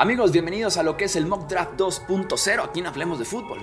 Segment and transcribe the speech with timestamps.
[0.00, 2.64] Amigos, bienvenidos a lo que es el Mock Draft 2.0.
[2.64, 3.58] Aquí en Hablemos de Fútbol.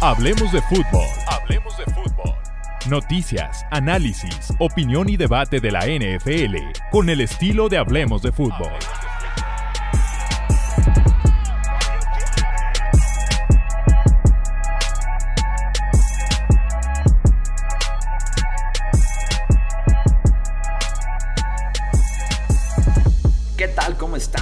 [0.00, 1.06] Hablemos de fútbol.
[1.28, 2.34] Hablemos de fútbol.
[2.90, 6.56] Noticias, análisis, opinión y debate de la NFL
[6.90, 8.72] con el estilo de Hablemos de fútbol.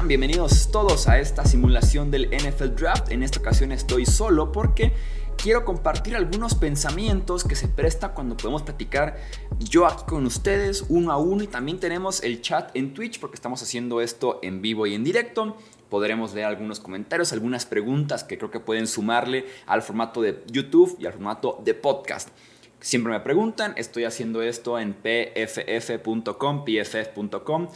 [0.07, 3.11] Bienvenidos todos a esta simulación del NFL Draft.
[3.11, 4.93] En esta ocasión estoy solo porque
[5.37, 9.17] quiero compartir algunos pensamientos que se presta cuando podemos platicar
[9.59, 13.35] yo aquí con ustedes uno a uno y también tenemos el chat en Twitch porque
[13.35, 15.57] estamos haciendo esto en vivo y en directo.
[15.89, 20.97] Podremos leer algunos comentarios, algunas preguntas que creo que pueden sumarle al formato de YouTube
[21.01, 22.29] y al formato de podcast.
[22.79, 27.69] Siempre me preguntan, estoy haciendo esto en pff.com, pff.com.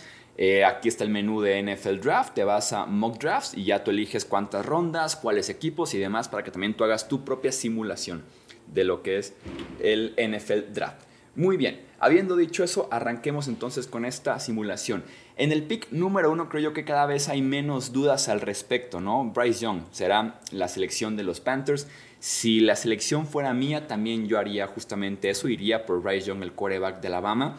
[0.43, 3.85] Eh, aquí está el menú de NFL Draft, te vas a Mock Drafts y ya
[3.85, 7.53] tú eliges cuántas rondas, cuáles equipos y demás para que también tú hagas tu propia
[7.53, 8.25] simulación
[8.73, 9.35] de lo que es
[9.81, 11.03] el NFL Draft.
[11.37, 15.05] Muy bien, habiendo dicho eso, arranquemos entonces con esta simulación.
[15.37, 18.99] En el pick número uno creo yo que cada vez hay menos dudas al respecto,
[18.99, 19.27] ¿no?
[19.27, 21.87] Bryce Young será la selección de los Panthers.
[22.19, 26.53] Si la selección fuera mía, también yo haría justamente eso, iría por Bryce Young, el
[26.53, 27.59] quarterback de Alabama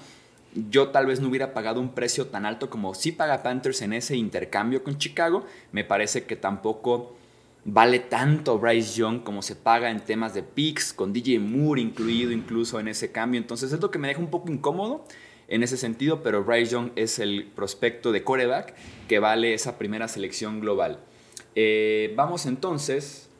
[0.54, 3.94] yo tal vez no hubiera pagado un precio tan alto como si paga Panthers en
[3.94, 5.46] ese intercambio con Chicago.
[5.72, 7.16] Me parece que tampoco
[7.64, 12.32] vale tanto Bryce Young como se paga en temas de picks, con DJ Moore incluido
[12.32, 13.40] incluso en ese cambio.
[13.40, 15.06] Entonces es lo que me deja un poco incómodo
[15.48, 18.74] en ese sentido, pero Bryce Young es el prospecto de coreback
[19.08, 21.00] que vale esa primera selección global.
[21.56, 23.31] Eh, vamos entonces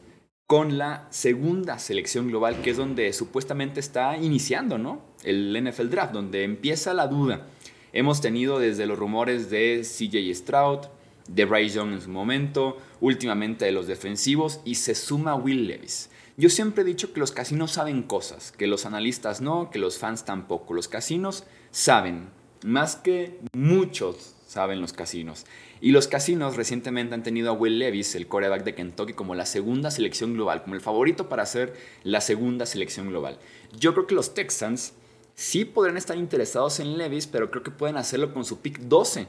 [0.52, 5.00] con la segunda selección global, que es donde supuestamente está iniciando ¿no?
[5.24, 7.46] el NFL Draft, donde empieza la duda.
[7.94, 10.80] Hemos tenido desde los rumores de CJ Stroud,
[11.26, 16.10] de Bryce Young en su momento, últimamente de los defensivos, y se suma Will Levis.
[16.36, 19.96] Yo siempre he dicho que los casinos saben cosas, que los analistas no, que los
[19.96, 20.74] fans tampoco.
[20.74, 22.28] Los casinos saben,
[22.62, 25.46] más que muchos saben los casinos.
[25.82, 29.44] Y los casinos recientemente han tenido a Will Levis, el coreback de Kentucky, como la
[29.44, 33.40] segunda selección global, como el favorito para ser la segunda selección global.
[33.76, 34.92] Yo creo que los Texans
[35.34, 39.26] sí podrían estar interesados en Levis, pero creo que pueden hacerlo con su pick 12.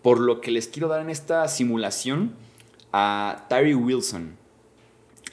[0.00, 2.34] Por lo que les quiero dar en esta simulación
[2.90, 4.34] a Tyree Wilson,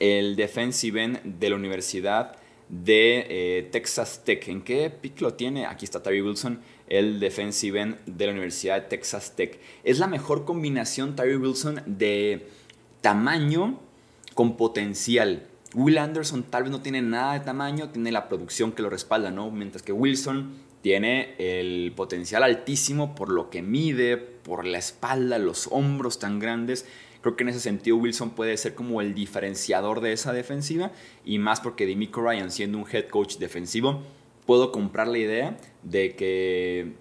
[0.02, 2.36] el defensive end de la Universidad
[2.68, 4.46] de eh, Texas Tech.
[4.50, 5.68] ¿En qué pick lo tiene?
[5.68, 9.60] Aquí está Tyree Wilson el defensive end de la Universidad de Texas Tech.
[9.84, 12.48] Es la mejor combinación Tyree Wilson de
[13.02, 13.80] tamaño
[14.34, 15.48] con potencial.
[15.74, 19.32] Will Anderson tal vez no tiene nada de tamaño, tiene la producción que lo respalda,
[19.32, 19.50] ¿no?
[19.50, 20.52] Mientras que Wilson
[20.82, 26.86] tiene el potencial altísimo por lo que mide, por la espalda, los hombros tan grandes.
[27.22, 30.92] Creo que en ese sentido Wilson puede ser como el diferenciador de esa defensiva
[31.24, 34.04] y más porque Demico Ryan siendo un head coach defensivo
[34.46, 36.94] puedo comprar la idea de que,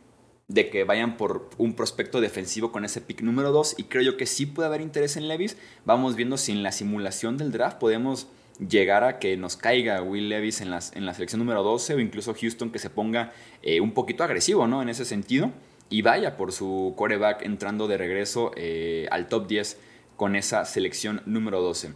[0.48, 4.16] de que vayan por un prospecto defensivo con ese pick número 2 y creo yo
[4.16, 5.56] que sí puede haber interés en Levis.
[5.84, 10.28] Vamos viendo si en la simulación del draft podemos llegar a que nos caiga Will
[10.28, 13.32] Levis en, las, en la selección número 12 o incluso Houston que se ponga
[13.62, 14.82] eh, un poquito agresivo ¿no?
[14.82, 15.50] en ese sentido
[15.88, 19.78] y vaya por su quarterback entrando de regreso eh, al top 10
[20.16, 21.92] con esa selección número 12.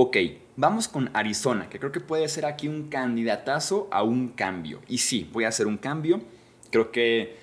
[0.00, 0.16] Ok,
[0.54, 4.80] vamos con Arizona, que creo que puede ser aquí un candidatazo a un cambio.
[4.86, 6.20] Y sí, voy a hacer un cambio.
[6.70, 7.36] Creo que,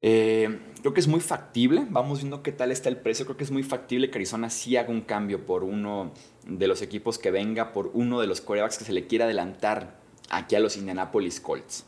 [0.00, 1.84] eh, creo que es muy factible.
[1.90, 3.26] Vamos viendo qué tal está el precio.
[3.26, 6.14] Creo que es muy factible que Arizona sí haga un cambio por uno
[6.46, 10.00] de los equipos que venga, por uno de los quarterbacks que se le quiera adelantar
[10.30, 11.84] aquí a los Indianapolis Colts.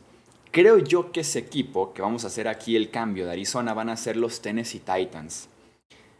[0.51, 3.89] Creo yo que ese equipo que vamos a hacer aquí el cambio de Arizona van
[3.89, 5.49] a ser los Tennessee Titans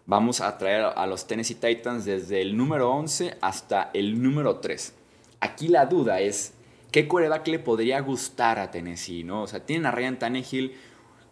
[0.05, 4.93] vamos a traer a los Tennessee Titans desde el número 11 hasta el número 3.
[5.39, 6.53] Aquí la duda es,
[6.91, 9.23] ¿qué coreback le podría gustar a Tennessee?
[9.23, 9.43] ¿no?
[9.43, 10.73] O sea, tienen a Ryan Tannehill,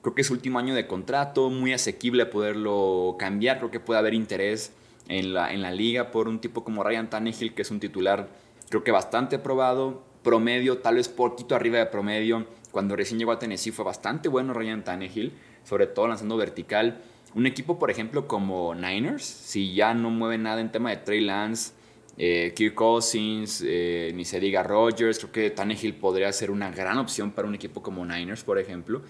[0.02, 4.14] creo que es último año de contrato, muy asequible poderlo cambiar, creo que puede haber
[4.14, 4.74] interés
[5.08, 8.30] en la, en la liga por un tipo como Ryan Tannehill, que es un titular
[8.70, 12.48] creo que bastante probado, promedio, tal vez poquito arriba de promedio.
[12.72, 15.34] Cuando recién llegó a Tennessee fue bastante bueno Ryan Tannehill,
[15.64, 17.04] sobre todo lanzando vertical.
[17.36, 21.22] Un equipo, por ejemplo, como Niners, si ya no mueve nada en tema de Trey
[21.22, 21.74] Lance,
[22.18, 27.00] eh, Kirk Cousins, eh, ni se diga Rodgers, creo que Tannehill podría ser una gran
[27.00, 29.02] opción para un equipo como Niners, por ejemplo.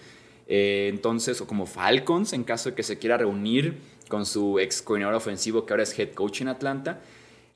[0.46, 3.78] Eh, entonces, o como Falcons, en caso de que se quiera reunir
[4.08, 7.00] con su ex coordinador ofensivo que ahora es head coach en Atlanta.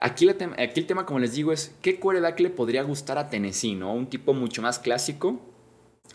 [0.00, 3.74] Aquí, aquí el tema, como les digo, es qué quarterback le podría gustar a Tennessee,
[3.74, 3.94] ¿no?
[3.94, 5.40] Un tipo mucho más clásico,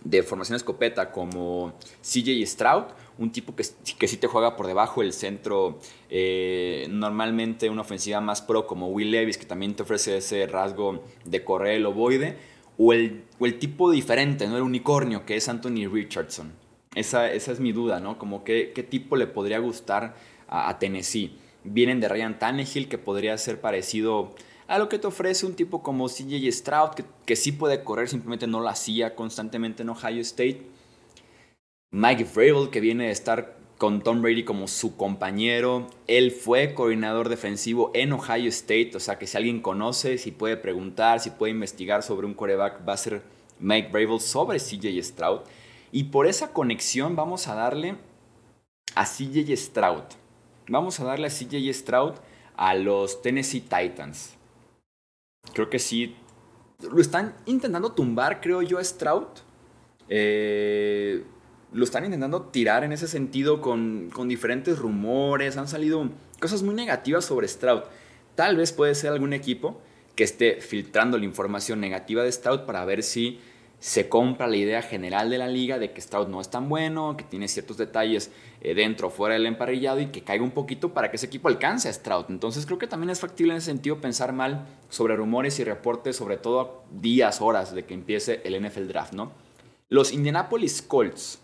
[0.04, 2.84] de formación escopeta como CJ Stroud,
[3.18, 3.64] un tipo que,
[3.98, 5.80] que sí te juega por debajo del centro,
[6.10, 11.04] eh, normalmente una ofensiva más pro como Will Levis, que también te ofrece ese rasgo
[11.26, 12.38] de correr el ovoide,
[12.78, 14.58] o el, o el tipo diferente, ¿no?
[14.58, 16.54] el unicornio, que es Anthony Richardson.
[16.96, 18.20] Esa, esa es mi duda, ¿no?
[18.20, 20.16] Como qué, tipo le podría gustar
[20.48, 21.38] a Tennessee.
[21.64, 24.36] Vienen de Ryan Tannehill, que podría ser parecido
[24.74, 26.90] a lo que te ofrece un tipo como CJ Stroud,
[27.28, 30.66] que, sí puede correr, simplemente no lo hacía constantemente en Ohio State.
[31.92, 35.86] Mike Vrabel, que viene de estar con Tom Brady como su compañero.
[36.08, 40.58] Él fue coordinador defensivo en Ohio State, o sea que si alguien conoce, si puede
[40.58, 43.22] preguntar, si puede investigar sobre un coreback, va a ser
[43.60, 45.42] Mike Vrabel sobre CJ Stroud.
[45.92, 47.96] Y por esa conexión vamos a darle
[48.96, 50.06] a CJ Stroud.
[50.68, 52.14] Vamos a darle a CJ Stroud
[52.56, 54.33] a los Tennessee Titans.
[55.52, 56.16] Creo que sí.
[56.80, 59.28] Lo están intentando tumbar, creo yo, a Stroud.
[60.10, 61.24] Eh,
[61.72, 65.58] lo están intentando tirar en ese sentido con, con, diferentes rumores.
[65.58, 66.10] Han salido
[66.40, 67.84] cosas muy negativas sobre Stroud.
[68.36, 69.82] Tal vez puede ser algún equipo
[70.16, 73.40] que esté filtrando la información negativa de Stroud para ver si
[73.84, 77.18] se compra la idea general de la liga de que Stroud no es tan bueno,
[77.18, 78.32] que tiene ciertos detalles
[78.62, 81.50] eh, dentro o fuera del emparrillado y que caiga un poquito para que ese equipo
[81.50, 82.28] alcance a Stroud.
[82.30, 86.16] Entonces creo que también es factible en ese sentido pensar mal sobre rumores y reportes,
[86.16, 89.34] sobre todo días, horas de que empiece el NFL Draft, ¿no?
[89.90, 91.40] Los Indianapolis Colts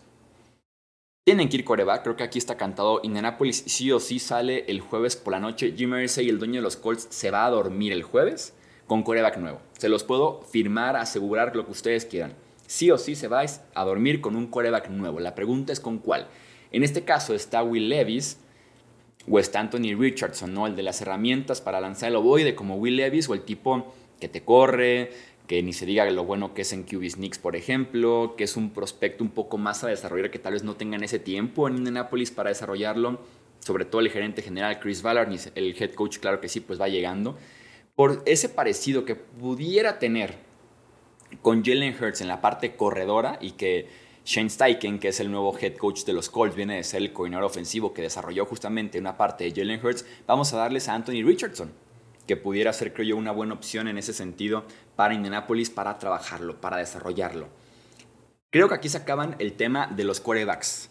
[1.26, 3.00] tienen que ir coreback, creo que aquí está cantado.
[3.02, 5.74] Indianapolis sí o sí sale el jueves por la noche.
[5.76, 8.54] Jim Irsay, el dueño de los Colts, se va a dormir el jueves
[8.90, 9.60] con coreback nuevo.
[9.78, 12.34] Se los puedo firmar, asegurar lo que ustedes quieran.
[12.66, 15.20] Sí o sí se vais a dormir con un coreback nuevo.
[15.20, 16.26] La pregunta es con cuál.
[16.72, 18.38] En este caso está Will Levis
[19.30, 20.66] o está Anthony Richardson, ¿no?
[20.66, 24.28] El de las herramientas para lanzar el ovoide como Will Levis o el tipo que
[24.28, 25.12] te corre,
[25.46, 28.56] que ni se diga lo bueno que es en QB Sneaks, por ejemplo, que es
[28.56, 31.76] un prospecto un poco más a desarrollar que tal vez no tengan ese tiempo en
[31.76, 33.20] Indianapolis para desarrollarlo.
[33.60, 36.88] Sobre todo el gerente general Chris Ballard, el head coach, claro que sí, pues va
[36.88, 37.38] llegando
[38.00, 40.38] por ese parecido que pudiera tener
[41.42, 43.90] con Jalen Hurts en la parte corredora y que
[44.24, 47.12] Shane Steichen, que es el nuevo head coach de los Colts, viene de ser el
[47.12, 51.22] coordinador ofensivo que desarrolló justamente una parte de Jalen Hurts, vamos a darles a Anthony
[51.22, 51.72] Richardson,
[52.26, 54.64] que pudiera ser, creo yo, una buena opción en ese sentido
[54.96, 57.48] para Indianapolis, para trabajarlo, para desarrollarlo.
[58.48, 60.89] Creo que aquí se acaban el tema de los quarterbacks.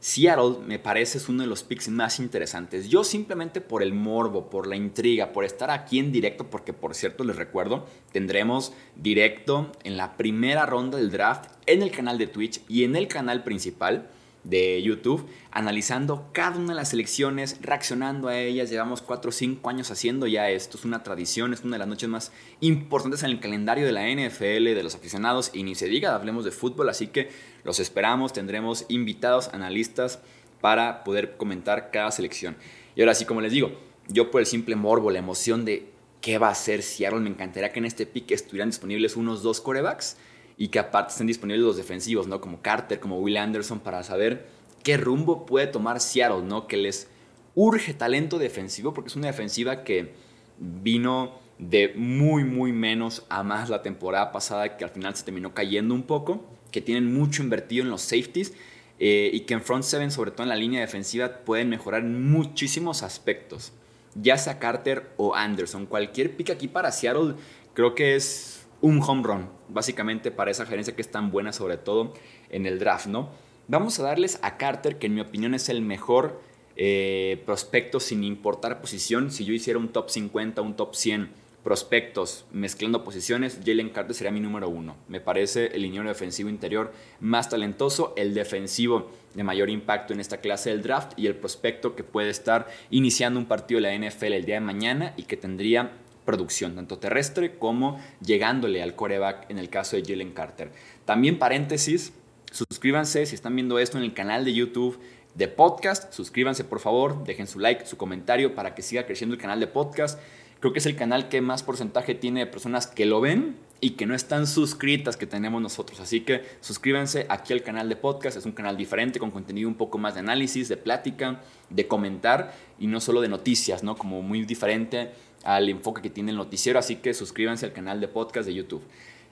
[0.00, 2.88] Seattle me parece es uno de los picks más interesantes.
[2.88, 6.94] Yo simplemente por el morbo, por la intriga, por estar aquí en directo, porque por
[6.94, 12.28] cierto les recuerdo, tendremos directo en la primera ronda del draft en el canal de
[12.28, 14.08] Twitch y en el canal principal
[14.44, 18.70] de YouTube, analizando cada una de las selecciones, reaccionando a ellas.
[18.70, 21.88] Llevamos 4 o 5 años haciendo ya esto, es una tradición, es una de las
[21.88, 25.86] noches más importantes en el calendario de la NFL, de los aficionados, y ni se
[25.86, 27.30] diga, hablemos de fútbol, así que
[27.64, 30.20] los esperamos, tendremos invitados, analistas,
[30.60, 32.56] para poder comentar cada selección.
[32.94, 33.72] Y ahora sí, como les digo,
[34.08, 35.90] yo por el simple morbo, la emoción de
[36.20, 39.60] qué va a hacer Seattle, me encantaría que en este pick estuvieran disponibles unos dos
[39.60, 40.16] corebacks
[40.60, 42.38] y que aparte estén disponibles los defensivos, ¿no?
[42.42, 44.46] Como Carter, como Will Anderson, para saber
[44.82, 46.66] qué rumbo puede tomar Seattle, ¿no?
[46.66, 47.08] Que les
[47.54, 50.12] urge talento defensivo, porque es una defensiva que
[50.58, 55.54] vino de muy, muy menos a más la temporada pasada, que al final se terminó
[55.54, 58.52] cayendo un poco, que tienen mucho invertido en los safeties
[58.98, 63.02] eh, y que en front seven, sobre todo en la línea defensiva, pueden mejorar muchísimos
[63.02, 63.72] aspectos.
[64.14, 67.36] Ya sea Carter o Anderson, cualquier pick aquí para Seattle
[67.72, 71.76] creo que es un home run, básicamente para esa gerencia que es tan buena, sobre
[71.76, 72.14] todo
[72.48, 73.30] en el draft, ¿no?
[73.68, 76.40] Vamos a darles a Carter, que en mi opinión es el mejor
[76.76, 79.30] eh, prospecto sin importar posición.
[79.30, 81.30] Si yo hiciera un top 50, un top 100
[81.62, 84.96] prospectos mezclando posiciones, Jalen Carter sería mi número uno.
[85.08, 90.38] Me parece el liniero defensivo interior más talentoso, el defensivo de mayor impacto en esta
[90.38, 94.32] clase del draft y el prospecto que puede estar iniciando un partido de la NFL
[94.32, 95.92] el día de mañana y que tendría
[96.24, 100.70] producción, tanto terrestre como llegándole al coreback en el caso de Jalen Carter.
[101.04, 102.12] También paréntesis,
[102.50, 104.98] suscríbanse si están viendo esto en el canal de YouTube
[105.34, 109.40] de podcast, suscríbanse por favor, dejen su like, su comentario para que siga creciendo el
[109.40, 110.18] canal de podcast.
[110.60, 113.92] Creo que es el canal que más porcentaje tiene de personas que lo ven y
[113.92, 116.00] que no están suscritas que tenemos nosotros.
[116.00, 118.36] Así que suscríbanse aquí al canal de podcast.
[118.36, 121.40] Es un canal diferente con contenido un poco más de análisis, de plática,
[121.70, 123.96] de comentar y no solo de noticias, ¿no?
[123.96, 125.12] Como muy diferente
[125.44, 128.82] al enfoque que tiene el noticiero, así que suscríbanse al canal de podcast de YouTube.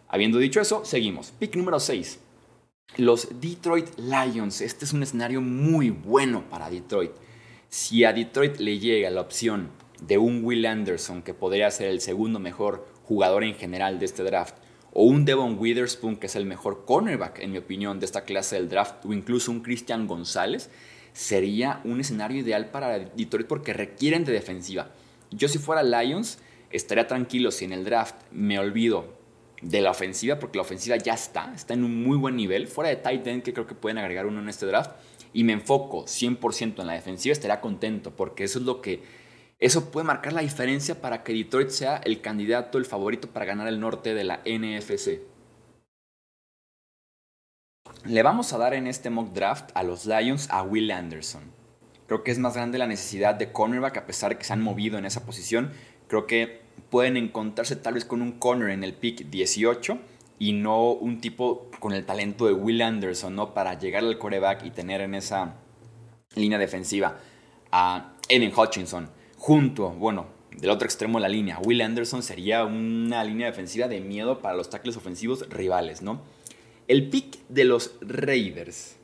[0.09, 1.33] Habiendo dicho eso, seguimos.
[1.39, 2.21] Pick número 6.
[2.97, 4.63] Los Detroit Lions.
[4.63, 7.13] Este es un escenario muy bueno para Detroit.
[7.69, 9.69] Si a Detroit le llega la opción
[10.01, 14.23] de un Will Anderson, que podría ser el segundo mejor jugador en general de este
[14.23, 14.57] draft,
[14.93, 18.57] o un Devon Witherspoon, que es el mejor cornerback, en mi opinión, de esta clase
[18.57, 20.71] del draft, o incluso un Christian González,
[21.13, 24.91] sería un escenario ideal para Detroit porque requieren de defensiva.
[25.31, 26.39] Yo si fuera Lions,
[26.71, 29.19] estaría tranquilo si en el draft me olvido
[29.63, 32.91] de la ofensiva, porque la ofensiva ya está, está en un muy buen nivel, fuera
[32.91, 34.93] de tight end, que creo que pueden agregar uno en este draft,
[35.33, 39.03] y me enfoco 100% en la defensiva, estaría contento, porque eso es lo que,
[39.59, 43.67] eso puede marcar la diferencia para que Detroit sea el candidato, el favorito para ganar
[43.67, 45.21] el norte de la NFC.
[48.05, 51.43] Le vamos a dar en este mock draft a los Lions a Will Anderson.
[52.07, 54.63] Creo que es más grande la necesidad de cornerback a pesar de que se han
[54.63, 55.73] movido en esa posición.
[56.07, 59.99] Creo que pueden encontrarse tal vez con un corner en el pick 18
[60.39, 63.53] y no un tipo con el talento de Will Anderson, ¿no?
[63.55, 65.57] Para llegar al coreback y tener en esa
[66.37, 67.19] línea defensiva
[67.73, 70.27] a Evan Hutchinson junto, bueno,
[70.57, 71.59] del otro extremo de la línea.
[71.65, 76.21] Will Anderson sería una línea defensiva de miedo para los tackles ofensivos rivales, ¿no?
[76.89, 78.97] El pick de los Raiders.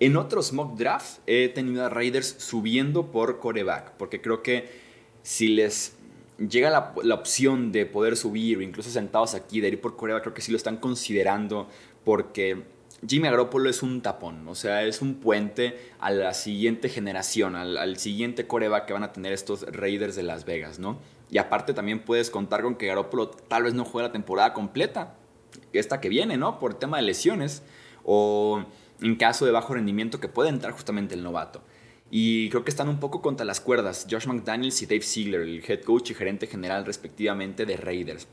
[0.00, 4.70] En otros mock drafts he tenido a Raiders subiendo por coreback, porque creo que
[5.22, 5.94] si les
[6.38, 10.34] llega la, opción de poder subir o incluso sentados aquí de ir por Corea, creo
[10.34, 11.68] que sí lo están considerando
[12.04, 12.64] porque
[13.06, 17.96] Jimmy Garoppolo es un tapón, o sea, es un puente a la siguiente generación, al,
[17.96, 20.98] siguiente coreback que van a tener estos Raiders de Las Vegas, ¿no?
[21.30, 25.14] Y aparte también puedes contar con que Garoppolo tal vez no juegue la temporada completa,
[25.72, 26.58] esta que viene, ¿no?
[26.58, 27.62] Por tema de lesiones
[28.04, 28.64] o
[29.00, 31.62] en caso de bajo rendimiento que puede entrar justamente el novato.
[32.10, 35.64] Y creo que están un poco contra las cuerdas Josh McDaniels y Dave Ziegler, el
[35.66, 38.26] head coach y gerente general respectivamente de Raiders.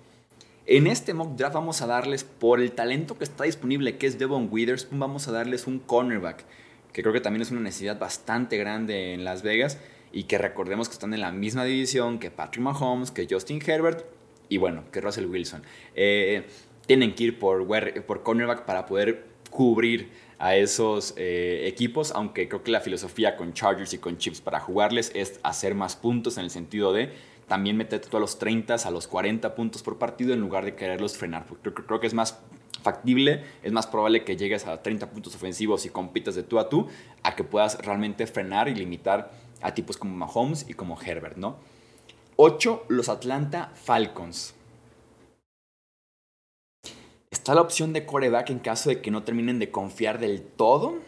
[0.70, 4.20] En este mock draft vamos a darles, por el talento que está disponible, que es
[4.20, 6.44] Devon Witherspoon, vamos a darles un cornerback,
[6.92, 9.78] que creo que también es una necesidad bastante grande en Las Vegas
[10.12, 14.04] y que recordemos que están en la misma división que Patrick Mahomes, que Justin Herbert
[14.50, 15.64] y bueno, que Russell Wilson.
[15.96, 16.46] Eh,
[16.86, 17.66] tienen que ir por,
[18.22, 23.94] cornerback para poder cubrir a esos eh, equipos, aunque creo que la filosofía con Chargers
[23.94, 27.14] y con Chips para jugarles es hacer más puntos en el sentido de
[27.48, 30.76] también meterte tú a los 30, a los 40 puntos por partido en lugar de
[30.76, 31.46] quererlos frenar.
[31.62, 32.40] Creo, creo que es más
[32.84, 36.70] factible, es más probable que llegues a 30 puntos ofensivos y compitas de tú a
[36.70, 36.88] tú,
[37.24, 41.58] a que puedas realmente frenar y limitar a tipos como Mahomes y como Herbert, ¿no?
[42.36, 42.86] 8.
[42.90, 44.54] Los Atlanta Falcons.
[47.32, 51.00] Está la opción de coreback en caso de que no terminen de confiar del todo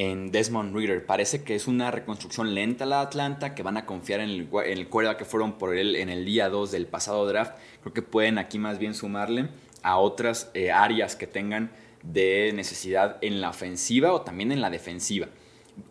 [0.00, 1.04] en Desmond Reader.
[1.04, 4.78] Parece que es una reconstrucción lenta la Atlanta, que van a confiar en el, en
[4.78, 7.52] el que fueron por él en el día 2 del pasado draft.
[7.82, 9.50] Creo que pueden aquí más bien sumarle
[9.82, 11.70] a otras eh, áreas que tengan
[12.02, 15.28] de necesidad en la ofensiva o también en la defensiva.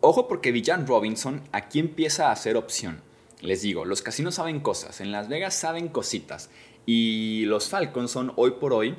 [0.00, 3.02] Ojo porque Villan Robinson aquí empieza a ser opción.
[3.42, 6.50] Les digo, los casinos saben cosas, en Las Vegas saben cositas
[6.84, 8.96] y los Falcons son hoy por hoy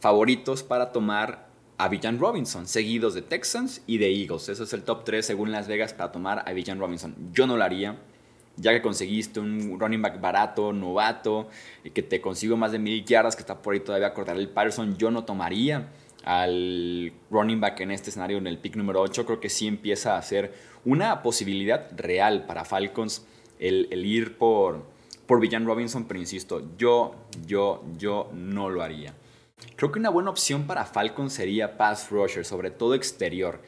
[0.00, 1.43] favoritos para tomar
[1.76, 4.48] a Villan Robinson, seguidos de Texans y de Eagles.
[4.48, 7.14] Ese es el top 3 según Las Vegas para tomar a Villan Robinson.
[7.32, 7.98] Yo no lo haría,
[8.56, 11.48] ya que conseguiste un running back barato, novato,
[11.92, 14.96] que te consigo más de mil yardas, que está por ahí todavía acordar el Patterson.
[14.96, 15.88] Yo no tomaría
[16.24, 19.26] al running back en este escenario en el pick número 8.
[19.26, 20.54] Creo que sí empieza a ser
[20.84, 23.26] una posibilidad real para Falcons
[23.58, 24.84] el, el ir por,
[25.26, 27.14] por Villan Robinson, pero insisto, yo,
[27.46, 29.14] yo, yo no lo haría.
[29.76, 33.60] Creo que una buena opción para Falcon sería pass rusher, sobre todo exterior.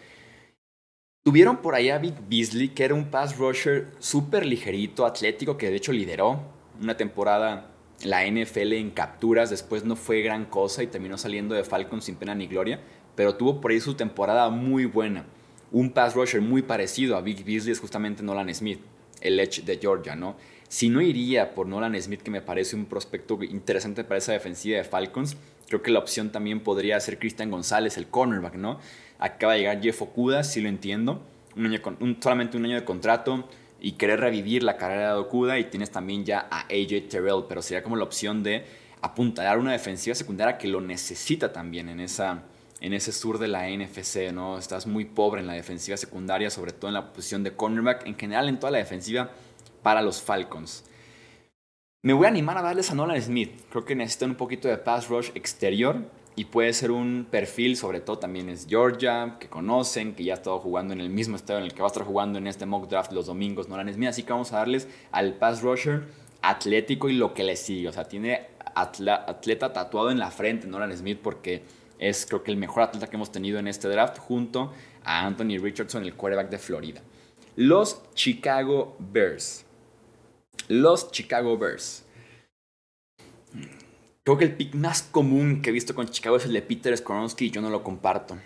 [1.24, 5.70] Tuvieron por ahí a Vic Beasley, que era un pass rusher súper ligerito, atlético, que
[5.70, 6.40] de hecho lideró
[6.80, 7.72] una temporada
[8.04, 9.50] la NFL en capturas.
[9.50, 12.80] Después no fue gran cosa y terminó saliendo de Falcon sin pena ni gloria,
[13.14, 15.26] pero tuvo por ahí su temporada muy buena.
[15.72, 18.80] Un pass rusher muy parecido a Vic Beasley es justamente Nolan Smith,
[19.20, 20.36] el edge de Georgia, ¿no?
[20.68, 24.78] Si no iría por Nolan Smith, que me parece un prospecto interesante para esa defensiva
[24.78, 25.36] de Falcons,
[25.68, 28.78] Creo que la opción también podría ser Christian González, el cornerback, ¿no?
[29.18, 31.22] Acaba de llegar Jeff Okuda, si lo entiendo.
[31.56, 31.80] Un año
[32.20, 33.48] solamente un año de contrato
[33.80, 37.62] y querer revivir la carrera de Okuda y tienes también ya a AJ Terrell, pero
[37.62, 38.64] sería como la opción de
[39.00, 42.42] apuntalar una defensiva secundaria que lo necesita también en, esa,
[42.80, 44.58] en ese sur de la NFC, ¿no?
[44.58, 48.16] Estás muy pobre en la defensiva secundaria, sobre todo en la posición de cornerback, en
[48.16, 49.30] general en toda la defensiva
[49.82, 50.84] para los Falcons.
[52.06, 53.62] Me voy a animar a darles a Nolan Smith.
[53.68, 57.98] Creo que necesitan un poquito de pass rush exterior y puede ser un perfil, sobre
[57.98, 61.58] todo también es Georgia, que conocen, que ya ha estado jugando en el mismo estadio
[61.58, 64.10] en el que va a estar jugando en este mock draft los domingos Nolan Smith.
[64.10, 66.04] Así que vamos a darles al pass rusher
[66.42, 67.88] atlético y lo que le sigue.
[67.88, 71.64] O sea, tiene atleta tatuado en la frente Nolan Smith porque
[71.98, 74.72] es creo que el mejor atleta que hemos tenido en este draft junto
[75.02, 77.02] a Anthony Richardson, el quarterback de Florida.
[77.56, 79.65] Los Chicago Bears
[80.68, 82.04] los Chicago Bears.
[84.24, 86.96] Creo que el pick más común que he visto con Chicago es el de Peter
[86.96, 88.36] Skoronsky y yo no lo comparto.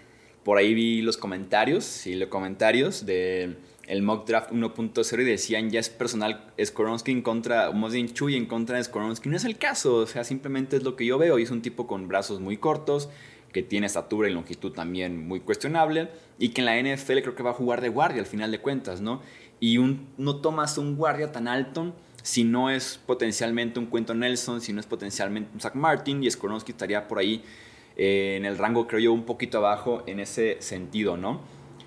[0.45, 5.71] Por ahí vi los comentarios, sí, los comentarios de el mock draft 1.0 y decían
[5.71, 9.29] ya es personal Skoronsky en contra, o más bien Chuy en contra de Skoronsky.
[9.29, 11.61] No es el caso, o sea, simplemente es lo que yo veo y es un
[11.61, 13.09] tipo con brazos muy cortos,
[13.52, 17.43] que tiene estatura y longitud también muy cuestionable y que en la NFL creo que
[17.43, 19.23] va a jugar de guardia al final de cuentas, ¿no?
[19.61, 19.79] Y
[20.17, 24.81] no tomas un guardia tan alto si no es potencialmente un Cuento Nelson, si no
[24.81, 27.43] es potencialmente un Zach Martin, y Skoronsky estaría por ahí
[27.97, 31.40] eh, en el rango, creo yo, un poquito abajo en ese sentido, ¿no?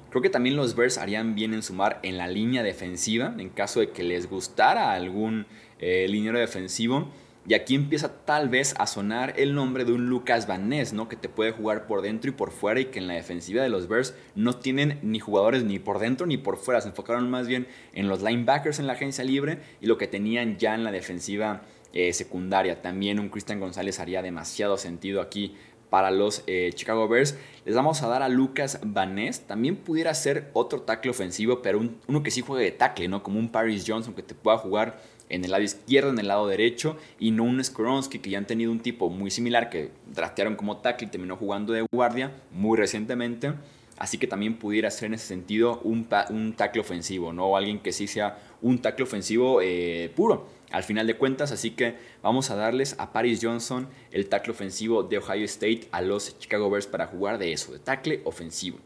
[0.10, 3.80] Creo que también los Bears harían bien en sumar en la línea defensiva, en caso
[3.80, 5.48] de que les gustara algún
[5.80, 7.08] eh, liniero defensivo.
[7.46, 11.10] Y aquí empieza tal vez a sonar el nombre de un Lucas Van Ness, ¿no?
[11.10, 13.70] Que te puede jugar por dentro y por fuera y que en la defensiva de
[13.70, 16.80] los Bears no tienen ni jugadores ni por dentro ni por fuera.
[16.80, 20.58] Se enfocaron más bien en los linebackers en la agencia libre y lo que tenían
[20.58, 22.82] ya en la defensiva eh, secundaria.
[22.82, 25.56] También un Christian González haría demasiado sentido aquí
[25.94, 27.38] para los eh, Chicago Bears.
[27.66, 29.42] Les vamos a dar a Lucas Van Ness.
[29.42, 33.22] También pudiera ser otro tackle ofensivo, pero uno que sí juegue de tackle, ¿no?
[33.22, 35.00] Como un Paris Johnson que te pueda jugar
[35.30, 38.48] en el lado izquierdo, en el lado derecho, y no un Skoronsky que ya han
[38.48, 42.78] tenido un tipo muy similar que draftearon como tackle y terminó jugando de guardia muy
[42.78, 43.54] recientemente.
[43.98, 47.46] Así que también pudiera ser en ese sentido un, un tackle ofensivo, ¿no?
[47.48, 51.52] O alguien que sí sea un tackle ofensivo eh, puro, al final de cuentas.
[51.52, 56.02] Así que vamos a darles a Paris Johnson el tackle ofensivo de Ohio State a
[56.02, 58.80] los Chicago Bears para jugar de eso, de tackle ofensivo.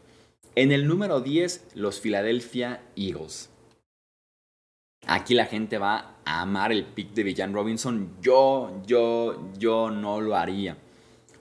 [0.54, 3.48] En el número 10, los Philadelphia Eagles.
[5.06, 8.16] Aquí la gente va a amar el pick de Villan Robinson.
[8.20, 10.76] Yo, yo, yo no lo haría.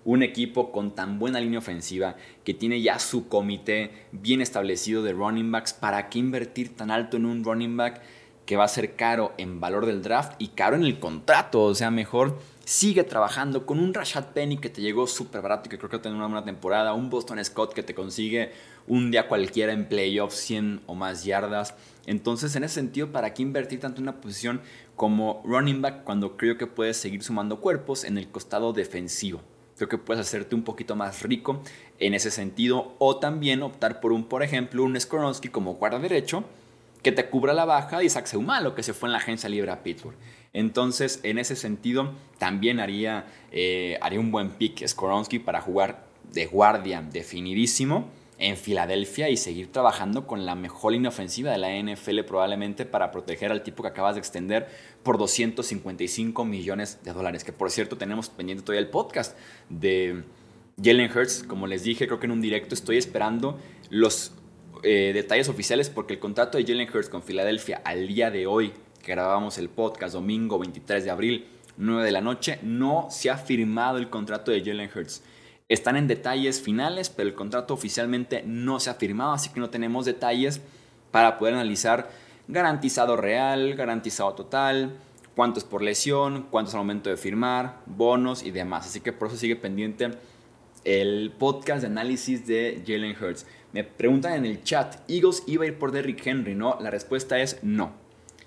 [0.06, 5.12] Un equipo con tan buena línea ofensiva, que tiene ya su comité bien establecido de
[5.12, 8.02] running backs, ¿para qué invertir tan alto en un running back
[8.46, 11.64] que va a ser caro en valor del draft y caro en el contrato?
[11.64, 15.70] O sea, mejor sigue trabajando con un Rashad Penny que te llegó súper barato y
[15.70, 18.52] que creo que tiene una buena temporada, un Boston Scott que te consigue
[18.88, 21.76] un día cualquiera en playoffs 100 o más yardas.
[22.08, 24.62] Entonces, en ese sentido, ¿para qué invertir tanto en una posición
[24.96, 29.42] como running back cuando creo que puedes seguir sumando cuerpos en el costado defensivo?
[29.76, 31.62] Creo que puedes hacerte un poquito más rico
[32.00, 36.46] en ese sentido o también optar por un, por ejemplo, un Skoronski como guarda derecho
[37.04, 39.72] que te cubra la baja de Isaac Seumalo que se fue en la agencia libre
[39.72, 40.16] a Pittsburgh.
[40.54, 46.48] Entonces, en ese sentido, también haría, eh, haría un buen pick Skoronsky para jugar de
[46.48, 52.22] guardia definidísimo en Filadelfia y seguir trabajando con la mejor línea ofensiva de la NFL
[52.22, 54.68] probablemente para proteger al tipo que acabas de extender
[55.04, 57.44] por 255 millones de dólares.
[57.44, 59.38] Que por cierto tenemos pendiente todavía el podcast
[59.70, 60.24] de
[60.82, 61.44] Jalen Hurts.
[61.44, 64.34] Como les dije, creo que en un directo estoy esperando los
[64.84, 68.74] eh, detalles oficiales porque el contrato de Jalen Hurts con Filadelfia al día de hoy
[69.08, 71.46] que grabamos el podcast domingo 23 de abril,
[71.78, 75.24] 9 de la noche, no se ha firmado el contrato de Jalen Hurts.
[75.70, 79.70] Están en detalles finales, pero el contrato oficialmente no se ha firmado, así que no
[79.70, 80.62] tenemos detalles
[81.12, 82.10] para poder analizar
[82.48, 84.96] garantizado real, garantizado total,
[85.36, 88.88] cuánto es por lesión, cuánto es al momento de firmar, bonos y demás.
[88.88, 90.12] Así que por eso sigue pendiente
[90.86, 93.46] el podcast de análisis de Jalen Hurts.
[93.74, 96.56] Me preguntan en el chat, ¿Eagles iba a ir por Derrick Henry?
[96.56, 97.92] No, la respuesta es no.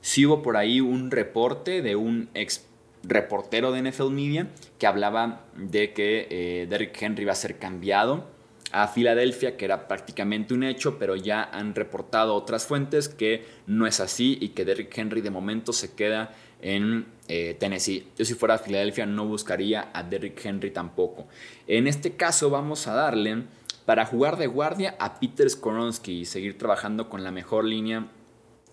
[0.00, 2.64] Sí hubo por ahí un reporte de un ex
[3.02, 8.26] reportero de NFL Media que hablaba de que eh, Derrick Henry iba a ser cambiado
[8.72, 13.86] a Filadelfia, que era prácticamente un hecho, pero ya han reportado otras fuentes que no
[13.86, 18.06] es así y que Derrick Henry de momento se queda en eh, Tennessee.
[18.16, 21.26] Yo si fuera a Filadelfia no buscaría a Derrick Henry tampoco.
[21.66, 23.44] En este caso vamos a darle
[23.86, 28.08] para jugar de guardia a Peter Skoronsky y seguir trabajando con la mejor línea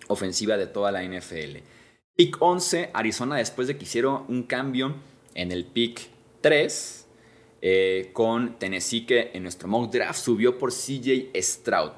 [0.07, 1.57] ofensiva de toda la NFL.
[2.17, 4.95] Pick 11, Arizona después de que hicieron un cambio
[5.35, 6.09] en el pick
[6.41, 7.05] 3
[7.61, 11.91] eh, con Tennessee que en nuestro mock draft subió por CJ Stroud.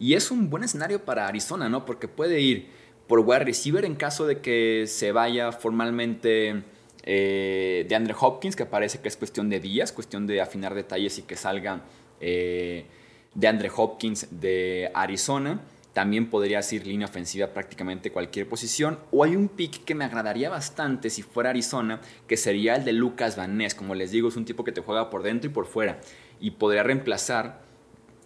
[0.00, 1.84] Y es un buen escenario para Arizona, ¿no?
[1.84, 2.70] Porque puede ir
[3.06, 6.62] por wide receiver en caso de que se vaya formalmente
[7.02, 11.18] eh, de Andre Hopkins, que parece que es cuestión de días, cuestión de afinar detalles
[11.18, 11.82] y que salga
[12.22, 12.86] eh,
[13.34, 15.60] de Andre Hopkins de Arizona.
[15.96, 18.98] También podría ser línea ofensiva prácticamente cualquier posición.
[19.12, 22.92] O hay un pick que me agradaría bastante si fuera Arizona, que sería el de
[22.92, 23.74] Lucas Van Ness.
[23.74, 25.98] Como les digo, es un tipo que te juega por dentro y por fuera.
[26.38, 27.62] Y podría reemplazar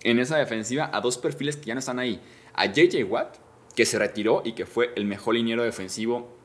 [0.02, 2.20] en esa defensiva a dos perfiles que ya no están ahí.
[2.54, 3.36] A JJ Watt,
[3.76, 6.36] que se retiró y que fue el mejor liniero defensivo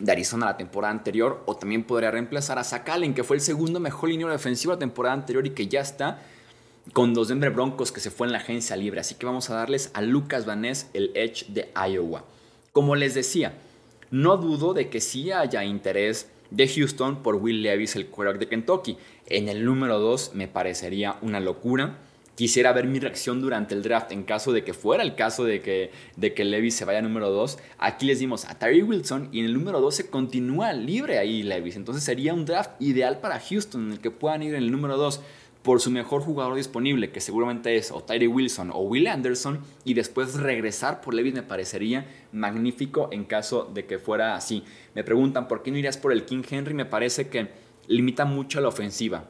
[0.00, 1.42] de Arizona la temporada anterior.
[1.44, 4.78] O también podría reemplazar a Zach Allen, que fue el segundo mejor liniero defensivo la
[4.78, 6.22] temporada anterior y que ya está
[6.92, 9.00] con los Denver Broncos que se fue en la agencia libre.
[9.00, 12.24] Así que vamos a darles a Lucas Vanés el Edge de Iowa.
[12.72, 13.54] Como les decía,
[14.10, 18.48] no dudo de que sí haya interés de Houston por Will Levis, el quarterback de
[18.48, 18.96] Kentucky.
[19.26, 21.98] En el número 2 me parecería una locura.
[22.36, 25.62] Quisiera ver mi reacción durante el draft en caso de que fuera el caso de
[25.62, 27.58] que, de que Levis se vaya número 2.
[27.78, 31.44] Aquí les dimos a Tyree Wilson y en el número 2 se continúa libre ahí
[31.44, 31.76] Levis.
[31.76, 34.96] Entonces sería un draft ideal para Houston en el que puedan ir en el número
[34.96, 35.20] 2
[35.64, 39.94] por su mejor jugador disponible, que seguramente es o Tyree Wilson o Will Anderson, y
[39.94, 44.62] después regresar por Levis me parecería magnífico en caso de que fuera así.
[44.94, 46.74] Me preguntan, ¿por qué no irías por el King Henry?
[46.74, 47.48] Me parece que
[47.88, 49.24] limita mucho la ofensiva.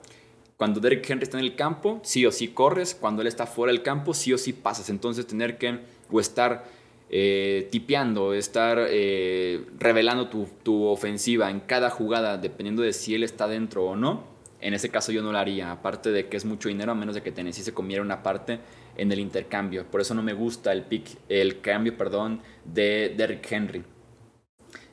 [0.56, 2.96] Cuando Derek Henry está en el campo, sí o sí corres.
[2.96, 4.90] Cuando él está fuera del campo, sí o sí pasas.
[4.90, 6.64] Entonces tener que o estar
[7.10, 13.22] eh, tipeando, estar eh, revelando tu, tu ofensiva en cada jugada, dependiendo de si él
[13.22, 14.33] está dentro o no,
[14.64, 17.14] en ese caso yo no lo haría, aparte de que es mucho dinero, a menos
[17.14, 18.60] de que Tennessee se comiera una parte
[18.96, 19.84] en el intercambio.
[19.90, 23.84] Por eso no me gusta el pick, el cambio, perdón, de Derrick Henry.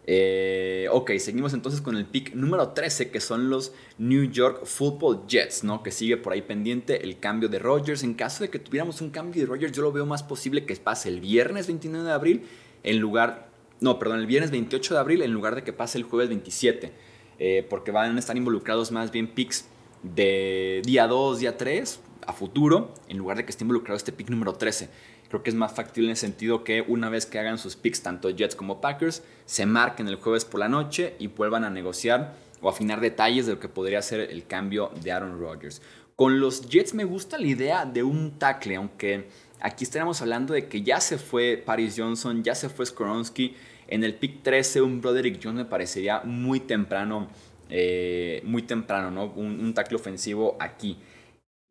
[0.06, 5.26] Eh, ok, seguimos entonces con el pick número 13, que son los New York Football
[5.26, 5.84] Jets, ¿no?
[5.84, 8.04] Que sigue por ahí pendiente el cambio de Rodgers.
[8.04, 10.76] En caso de que tuviéramos un cambio de Rodgers, yo lo veo más posible que
[10.76, 12.44] pase el viernes 29 de abril
[12.84, 16.04] en lugar, no, perdón, el viernes 28 de abril en lugar de que pase el
[16.04, 16.92] jueves 27.
[17.44, 19.66] Eh, porque van a estar involucrados más bien picks
[20.04, 24.30] de día 2, día 3 a futuro, en lugar de que esté involucrado este pick
[24.30, 24.90] número 13.
[25.28, 28.04] Creo que es más factible en el sentido que una vez que hagan sus picks,
[28.04, 32.36] tanto Jets como Packers, se marquen el jueves por la noche y vuelvan a negociar
[32.62, 35.82] o afinar detalles de lo que podría ser el cambio de Aaron Rodgers.
[36.16, 40.68] Con los Jets me gusta la idea de un tackle, aunque aquí estaremos hablando de
[40.68, 43.56] que ya se fue Paris Johnson, ya se fue Skoronsky,
[43.92, 47.28] en el pick 13 un Broderick Jones me parecería muy temprano,
[47.70, 49.26] eh, muy temprano, ¿no?
[49.26, 50.98] Un, tackle ofensivo aquí.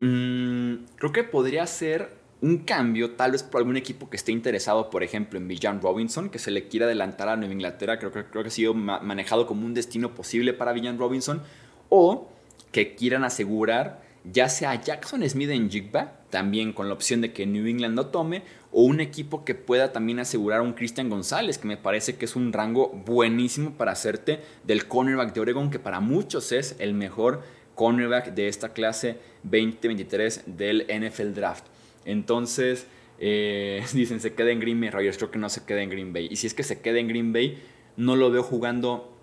[0.00, 2.11] Mm, creo que podría ser
[2.42, 6.28] un cambio, tal vez por algún equipo que esté interesado, por ejemplo, en Villan Robinson,
[6.30, 9.46] que se le quiera adelantar a Nueva Inglaterra, creo, que creo que ha sido manejado
[9.46, 11.42] como un destino posible para Villan Robinson,
[11.88, 12.30] o
[12.70, 17.47] que quieran asegurar ya sea Jackson Smith en Jigba, también con la opción de que
[17.47, 21.59] New England no tome, o un equipo que pueda también asegurar a un Christian González,
[21.59, 25.79] que me parece que es un rango buenísimo para hacerte del cornerback de Oregon, que
[25.79, 27.43] para muchos es el mejor
[27.75, 31.64] cornerback de esta clase 2023 del NFL Draft.
[32.05, 32.87] Entonces,
[33.19, 36.12] eh, dicen, se queda en Green Bay, Rogers, creo que no se queda en Green
[36.12, 36.29] Bay.
[36.31, 37.62] Y si es que se queda en Green Bay,
[37.97, 39.16] no lo veo jugando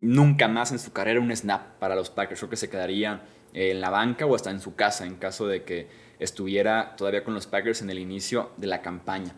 [0.00, 2.40] nunca más en su carrera un snap para los Packers.
[2.40, 3.22] Creo que se quedaría
[3.54, 7.34] en la banca o hasta en su casa en caso de que estuviera todavía con
[7.34, 9.34] los Packers en el inicio de la campaña.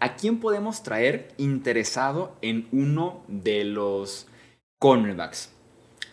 [0.00, 4.26] ¿A quién podemos traer interesado en uno de los
[4.78, 5.52] cornerbacks?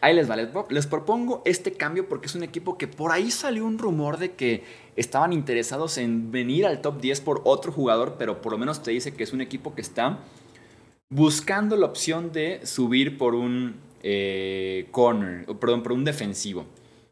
[0.01, 0.37] Ahí les va,
[0.69, 4.31] les, propongo este cambio porque es un equipo que por ahí salió un rumor de
[4.31, 4.63] que
[4.95, 8.91] estaban interesados en venir al top 10 por otro jugador, pero por lo menos te
[8.91, 10.19] dice que es un equipo que está
[11.09, 16.65] buscando la opción de subir por un eh, corner, perdón, por un defensivo.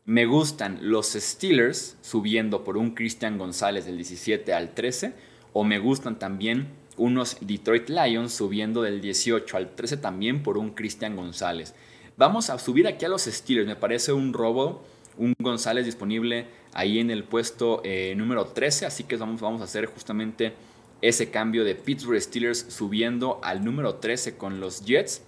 [0.07, 5.11] Me gustan los Steelers subiendo por un Christian González del 17 al 13.
[5.51, 10.69] O me gustan también unos Detroit Lions subiendo del 18 al 13 también por un
[10.69, 11.75] Christian González.
[12.15, 13.67] Vamos a subir aquí a los Steelers.
[13.67, 14.81] Me parece un robo.
[15.17, 18.85] Un González disponible ahí en el puesto eh, número 13.
[18.85, 20.53] Así que vamos, vamos a hacer justamente
[21.01, 25.21] ese cambio de Pittsburgh Steelers subiendo al número 13 con los Jets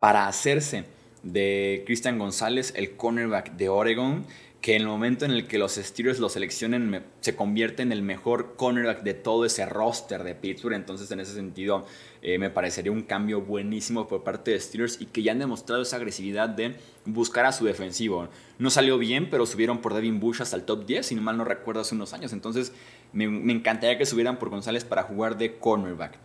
[0.00, 4.24] para hacerse de Christian González, el cornerback de Oregon,
[4.60, 8.02] que en el momento en el que los Steelers lo seleccionen se convierte en el
[8.02, 10.74] mejor cornerback de todo ese roster de Pittsburgh.
[10.74, 11.86] Entonces, en ese sentido,
[12.22, 15.82] eh, me parecería un cambio buenísimo por parte de Steelers y que ya han demostrado
[15.82, 18.28] esa agresividad de buscar a su defensivo.
[18.58, 21.36] No salió bien, pero subieron por Devin Bush hasta el top 10, si no mal
[21.36, 22.32] no recuerdo, hace unos años.
[22.32, 22.72] Entonces,
[23.12, 26.18] me, me encantaría que subieran por González para jugar de cornerback.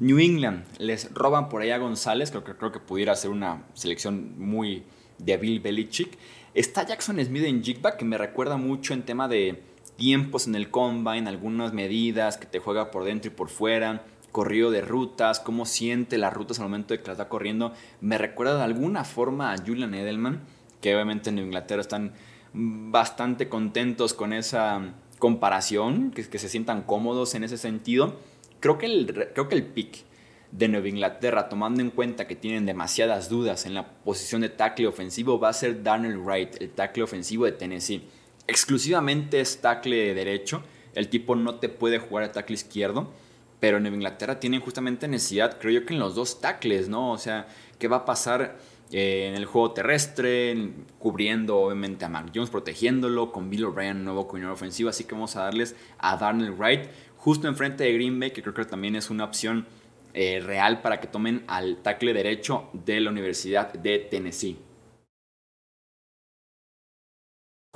[0.00, 3.64] New England les roban por ahí a González, creo que, creo que pudiera ser una
[3.74, 4.84] selección muy
[5.18, 6.16] de Bill Belichick.
[6.54, 9.62] Está Jackson Smith en Jigba, que me recuerda mucho en tema de
[9.96, 14.70] tiempos en el combine, algunas medidas que te juega por dentro y por fuera, corrido
[14.70, 17.72] de rutas, cómo siente las rutas al momento de que las está corriendo.
[18.00, 20.44] Me recuerda de alguna forma a Julian Edelman,
[20.80, 22.12] que obviamente en Inglaterra están
[22.52, 28.16] bastante contentos con esa comparación, que, que se sientan cómodos en ese sentido.
[28.60, 30.04] Creo que el, creo que el pick
[30.50, 34.86] de Nueva Inglaterra, tomando en cuenta que tienen demasiadas dudas en la posición de tackle
[34.86, 38.02] ofensivo, va a ser Darnell Wright, el tackle ofensivo de Tennessee.
[38.46, 40.62] Exclusivamente es tackle derecho,
[40.94, 43.12] el tipo no te puede jugar a tackle izquierdo,
[43.60, 47.12] pero Nueva Inglaterra tienen justamente necesidad, creo yo que en los dos tackles, ¿no?
[47.12, 47.46] O sea,
[47.78, 48.56] ¿qué va a pasar
[48.90, 54.26] eh, en el juego terrestre, cubriendo obviamente a Mark Jones, protegiéndolo, con Bill O'Brien, nuevo
[54.26, 56.88] coordinador ofensivo, así que vamos a darles a Darnell Wright
[57.28, 59.66] justo enfrente de Green Bay, que creo que también es una opción
[60.14, 64.56] eh, real para que tomen al tackle derecho de la Universidad de Tennessee.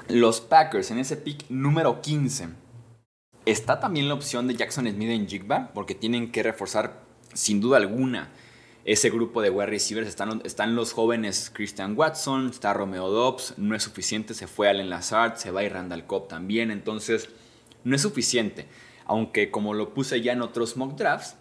[0.09, 2.49] Los Packers en ese pick número 15.
[3.45, 7.03] Está también la opción de Jackson Smith en Jigba, porque tienen que reforzar
[7.35, 8.31] sin duda alguna
[8.87, 10.09] ese grupo de wide receivers.
[10.09, 14.89] Están, están los jóvenes Christian Watson, está Romeo Dobbs, no es suficiente, se fue Allen
[14.89, 17.29] Lazard, se va ir Randall Cobb también, entonces
[17.85, 18.67] no es suficiente.
[19.07, 21.37] Aunque como lo puse ya en otros mock drafts,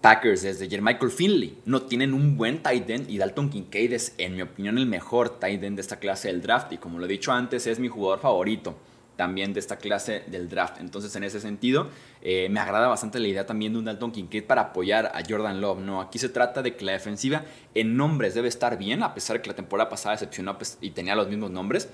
[0.00, 4.36] Packers desde Jermichael Finley no tienen un buen tight end y Dalton Kincaid es, en
[4.36, 6.72] mi opinión, el mejor tight end de esta clase del draft.
[6.72, 8.76] Y como lo he dicho antes, es mi jugador favorito
[9.16, 10.80] también de esta clase del draft.
[10.80, 11.88] Entonces, en ese sentido,
[12.20, 15.60] eh, me agrada bastante la idea también de un Dalton Kincaid para apoyar a Jordan
[15.60, 15.80] Love.
[15.80, 16.00] ¿no?
[16.00, 19.42] Aquí se trata de que la defensiva en nombres debe estar bien, a pesar de
[19.42, 21.88] que la temporada pasada decepcionó pues, y tenía los mismos nombres.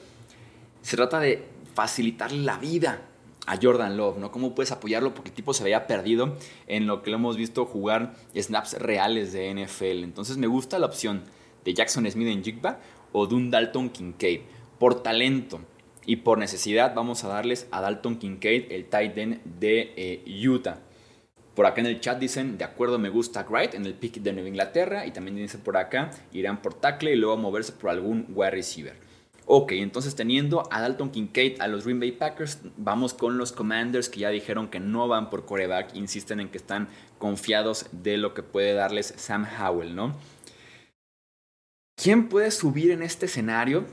[0.83, 3.03] Se trata de facilitarle la vida
[3.47, 4.31] a Jordan Love, ¿no?
[4.31, 5.15] ¿Cómo puedes apoyarlo?
[5.15, 9.33] Porque el tipo se había perdido en lo que lo hemos visto jugar snaps reales
[9.33, 10.05] de NFL.
[10.05, 11.23] Entonces me gusta la opción
[11.65, 12.79] de Jackson Smith en Jigba
[13.13, 14.41] o de un Dalton Kincaid.
[14.79, 15.61] Por talento
[16.07, 20.79] y por necesidad vamos a darles a Dalton Kincaid, el tight end de eh, Utah.
[21.55, 24.33] Por acá en el chat dicen, de acuerdo, me gusta Wright en el pick de
[24.33, 25.05] Nueva Inglaterra.
[25.05, 29.10] Y también dicen por acá, irán por tackle y luego moverse por algún wide receiver.
[29.53, 34.09] Ok, entonces teniendo a Dalton Kincaid a los Green Bay Packers, vamos con los Commanders
[34.09, 36.87] que ya dijeron que no van por coreback, insisten en que están
[37.19, 40.15] confiados de lo que puede darles Sam Howell, ¿no?
[42.01, 43.87] ¿Quién puede subir en este escenario?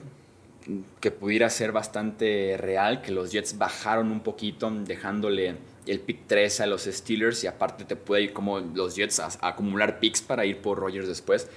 [0.99, 5.55] Que pudiera ser bastante real, que los Jets bajaron un poquito, dejándole
[5.87, 9.29] el pick 3 a los Steelers y aparte te puede ir como los Jets a,
[9.41, 11.49] acumular picks para ir por Rogers después.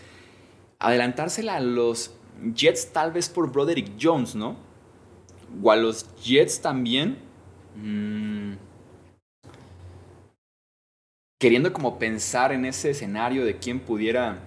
[0.79, 2.13] Adelantársela a los
[2.55, 4.57] Jets tal vez por Broderick Jones, ¿no?
[5.63, 7.19] O a los Jets también.
[7.77, 8.55] Mm,
[11.41, 14.43] queriendo como pensar en ese escenario de quién pudiera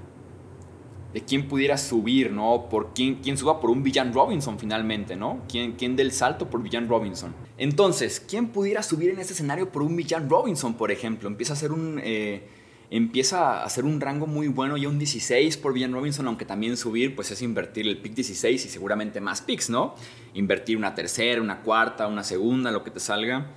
[1.13, 2.69] de quién pudiera subir, ¿no?
[2.69, 5.41] Por quién, quién suba por un Villan Robinson finalmente, ¿no?
[5.47, 7.35] ¿Quién, quién del salto por Villan Robinson?
[7.57, 11.29] Entonces, ¿quién pudiera subir en ese escenario por un Villan Robinson, por ejemplo?
[11.29, 12.47] Empieza a ser un eh,
[12.93, 16.77] empieza a hacer un rango muy bueno y un 16 por Villan Robinson, aunque también
[16.77, 19.95] subir pues es invertir el pick 16 y seguramente más picks, ¿no?
[20.35, 23.47] Invertir una tercera, una cuarta, una segunda, lo que te salga,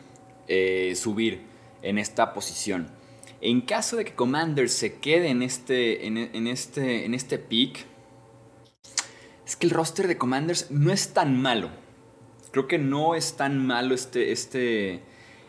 [0.48, 1.42] eh, subir
[1.82, 2.88] en esta posición.
[3.42, 7.84] En caso de que Commander se quede en este, en, este, en este pick,
[9.46, 11.68] es que el roster de Commanders no es tan malo.
[12.52, 15.02] Creo que no es tan malo este, este,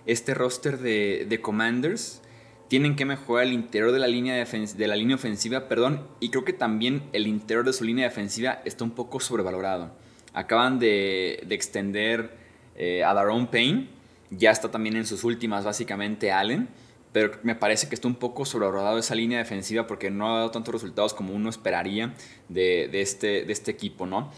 [0.06, 2.21] este roster de, de Commanders
[2.67, 6.43] tienen que mejorar el interior de la línea, de la línea ofensiva, perdón, y creo
[6.43, 9.91] que también el interior de su línea defensiva está un poco sobrevalorado.
[10.34, 12.32] Acaban de, extender
[12.75, 13.88] eh, a Daron Payne,
[14.30, 16.67] ya está también en sus últimas básicamente Allen,
[17.13, 20.51] pero me parece que está un poco sobrevalorado esa línea defensiva porque no ha dado
[20.51, 22.13] tantos resultados como uno esperaría
[22.49, 24.32] de, este, de este equipo, ¿no?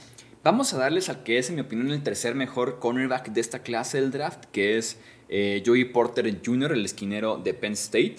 [0.43, 3.59] Vamos a darles al que es, en mi opinión, el tercer mejor cornerback de esta
[3.59, 4.97] clase del draft, que es
[5.29, 8.17] eh, Joey Porter Jr., el esquinero de Penn State.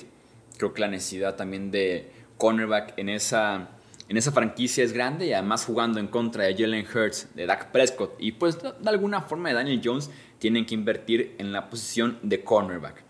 [0.56, 3.68] Creo que la necesidad también de cornerback en esa,
[4.08, 7.72] en esa franquicia es grande y además jugando en contra de Jalen Hurts, de Dak
[7.72, 12.18] Prescott y pues de alguna forma de Daniel Jones tienen que invertir en la posición
[12.22, 13.02] de cornerback.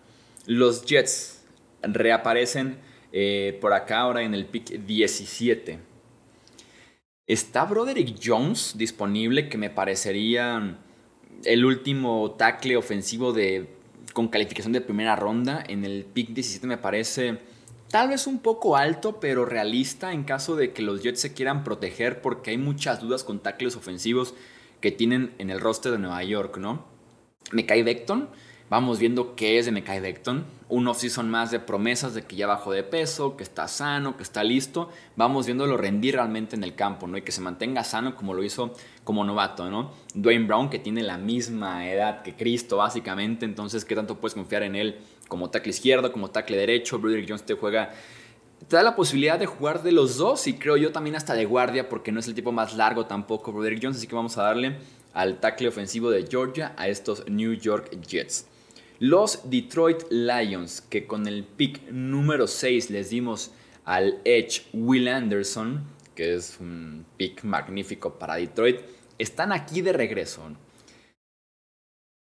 [0.46, 1.44] Los Jets
[1.82, 2.78] reaparecen
[3.12, 5.78] eh, por acá ahora en el pick 17.
[7.26, 10.78] Está Broderick Jones disponible que me parecería
[11.44, 13.68] el último tackle ofensivo de
[14.12, 15.64] con calificación de primera ronda.
[15.66, 17.38] En el pick 17 me parece
[17.88, 21.64] tal vez un poco alto, pero realista en caso de que los Jets se quieran
[21.64, 24.34] proteger porque hay muchas dudas con tackles ofensivos
[24.80, 26.84] que tienen en el roster de Nueva York, ¿no?
[27.66, 28.28] cae Beckton
[28.70, 30.44] Vamos viendo qué es de Mekai Beckton.
[30.70, 34.22] Un off-season más de promesas de que ya bajó de peso, que está sano, que
[34.22, 34.88] está listo.
[35.16, 37.18] Vamos viéndolo rendir realmente en el campo, ¿no?
[37.18, 38.72] Y que se mantenga sano como lo hizo
[39.04, 39.92] como novato, ¿no?
[40.14, 43.44] Dwayne Brown, que tiene la misma edad que Cristo, básicamente.
[43.44, 46.98] Entonces, ¿qué tanto puedes confiar en él como tackle izquierdo, como tackle derecho?
[46.98, 47.90] Broderick Jones te juega
[48.68, 51.46] te da la posibilidad de jugar de los dos y creo yo también hasta de
[51.46, 54.42] guardia porque no es el tipo más largo tampoco Broderick Jones, así que vamos a
[54.42, 54.76] darle
[55.12, 58.46] al tackle ofensivo de Georgia a estos New York Jets.
[59.02, 63.50] Los Detroit Lions, que con el pick número 6 les dimos
[63.86, 65.82] al Edge Will Anderson,
[66.14, 68.78] que es un pick magnífico para Detroit,
[69.16, 70.42] están aquí de regreso.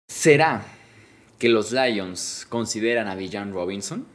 [0.08, 0.64] ¿Será
[1.36, 4.06] que los Lions consideran a Villan Robinson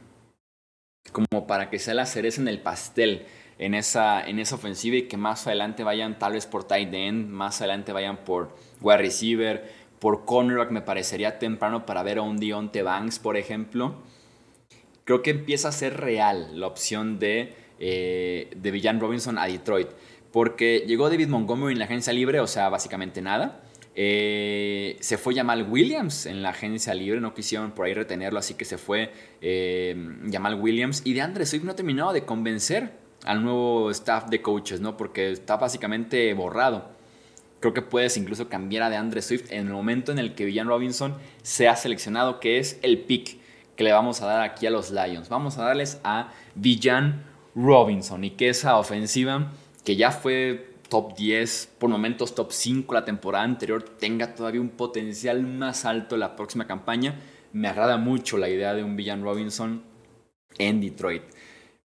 [1.12, 3.26] como para que sea la cereza en el pastel
[3.58, 7.28] en esa, en esa ofensiva y que más adelante vayan tal vez por tight end,
[7.28, 12.38] más adelante vayan por wide receiver, por cornerback me parecería temprano para ver a un
[12.38, 13.96] Dionte Banks, por ejemplo.
[15.04, 19.88] creo que empieza a ser real la opción de, eh, de Villan Robinson a Detroit.
[20.32, 23.62] Porque llegó David Montgomery en la agencia libre, o sea, básicamente nada.
[24.00, 28.54] Eh, se fue Jamal Williams en la agencia libre, no quisieron por ahí retenerlo, así
[28.54, 29.96] que se fue eh,
[30.30, 31.02] Jamal Williams.
[31.04, 32.92] Y de Andre Swift no ha terminado de convencer
[33.24, 34.96] al nuevo staff de coaches, ¿no?
[34.96, 36.97] Porque está básicamente borrado.
[37.60, 40.44] Creo que puedes incluso cambiar a de Andre Swift en el momento en el que
[40.44, 43.38] Villan Robinson sea seleccionado, que es el pick
[43.74, 45.28] que le vamos a dar aquí a los Lions.
[45.28, 49.52] Vamos a darles a Villan Robinson y que esa ofensiva
[49.84, 54.70] que ya fue top 10, por momentos top 5 la temporada anterior, tenga todavía un
[54.70, 57.16] potencial más alto la próxima campaña.
[57.52, 59.82] Me agrada mucho la idea de un Villan Robinson
[60.58, 61.22] en Detroit.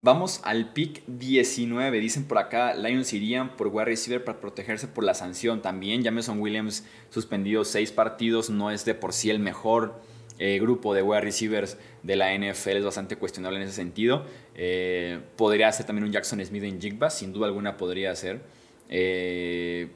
[0.04, 1.98] Vamos al pick 19.
[2.02, 5.62] Dicen por acá, Lions irían por wide receiver para protegerse por la sanción.
[5.62, 10.02] También Jameson Williams suspendido 6 partidos, no es de por sí el mejor
[10.40, 14.26] eh, grupo de wide receivers de la NFL, es bastante cuestionable en ese sentido.
[14.56, 18.42] Eh, podría ser también un Jackson Smith en Jigba, sin duda alguna podría ser.
[18.90, 19.88] Eh,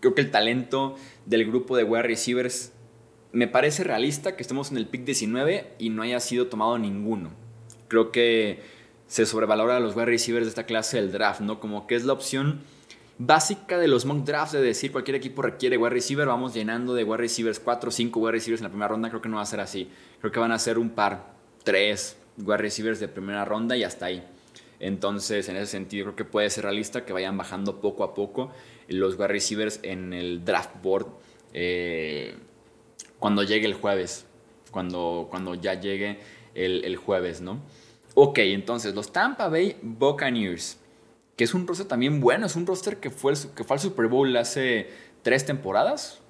[0.00, 2.72] creo que el talento del grupo de wide receivers
[3.32, 7.32] me parece realista que estemos en el pick 19 y no haya sido tomado ninguno.
[7.88, 8.79] Creo que
[9.10, 11.58] se sobrevalora a los wide receivers de esta clase del draft, ¿no?
[11.58, 12.60] Como que es la opción
[13.18, 17.02] básica de los mock drafts de decir cualquier equipo requiere wide receiver, vamos llenando de
[17.02, 19.42] wide receivers 4 o 5 wide receivers en la primera ronda, creo que no va
[19.42, 19.90] a ser así.
[20.20, 24.06] Creo que van a ser un par, 3 wide receivers de primera ronda y hasta
[24.06, 24.22] ahí.
[24.78, 28.52] Entonces, en ese sentido, creo que puede ser realista que vayan bajando poco a poco
[28.86, 31.08] los wide receivers en el draft board
[31.52, 32.36] eh,
[33.18, 34.24] cuando llegue el jueves.
[34.70, 36.20] Cuando, cuando ya llegue
[36.54, 37.60] el, jueves, ¿no?
[38.22, 40.78] Ok, entonces los Tampa Bay Buccaneers,
[41.36, 44.08] que es un roster también bueno, es un roster que fue, que fue al Super
[44.08, 44.90] Bowl hace
[45.22, 46.20] tres temporadas,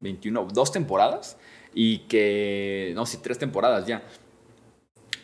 [0.00, 1.36] 21, dos temporadas,
[1.74, 4.02] y que, no, sí, tres temporadas ya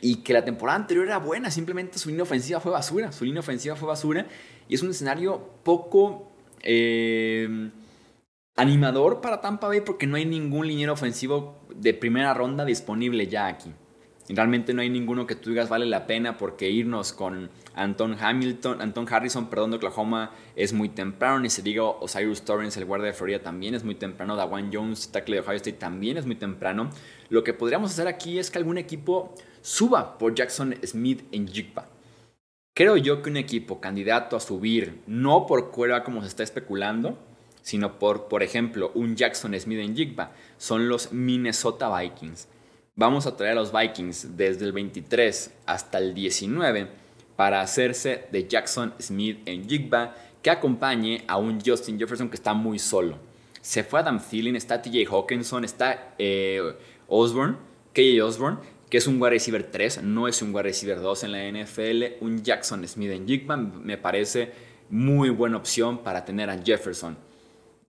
[0.02, 3.40] y que la temporada anterior era buena, simplemente su línea ofensiva fue basura, su línea
[3.40, 4.26] ofensiva fue basura
[4.68, 6.30] y es un escenario poco
[6.62, 7.70] eh,
[8.54, 13.46] animador para Tampa Bay porque no hay ningún liniero ofensivo de primera ronda disponible ya
[13.46, 13.72] aquí.
[14.28, 18.82] Realmente no hay ninguno que tú digas vale la pena porque irnos con Anton Hamilton,
[18.82, 21.38] Anton Harrison, perdón, de Oklahoma es muy temprano.
[21.38, 24.34] Ni se diga Osiris Torrance, el guardia de Florida, también es muy temprano.
[24.34, 26.90] Dawan Jones, tackle de Ohio State, también es muy temprano.
[27.28, 31.86] Lo que podríamos hacer aquí es que algún equipo suba por Jackson Smith en Jigba.
[32.74, 37.16] Creo yo que un equipo candidato a subir, no por cuerda como se está especulando,
[37.62, 42.48] sino por, por ejemplo, un Jackson Smith en Jigba, son los Minnesota Vikings.
[42.98, 46.88] Vamos a traer a los Vikings desde el 23 hasta el 19
[47.36, 52.54] para hacerse de Jackson Smith en Jigba que acompañe a un Justin Jefferson que está
[52.54, 53.18] muy solo.
[53.60, 56.74] Se fue Adam Thielen, está TJ Hawkinson, está eh,
[57.06, 57.56] Osborne,
[57.92, 61.32] KJ Osborne, que es un wide receiver 3, no es un wide receiver 2 en
[61.32, 62.24] la NFL.
[62.24, 64.52] Un Jackson Smith en Jigba me parece
[64.88, 67.18] muy buena opción para tener a Jefferson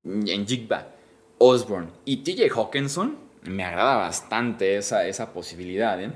[0.04, 0.90] en Jigba,
[1.38, 3.27] Osborne y TJ Hawkinson.
[3.48, 6.02] Me agrada bastante esa, esa posibilidad.
[6.02, 6.12] ¿eh?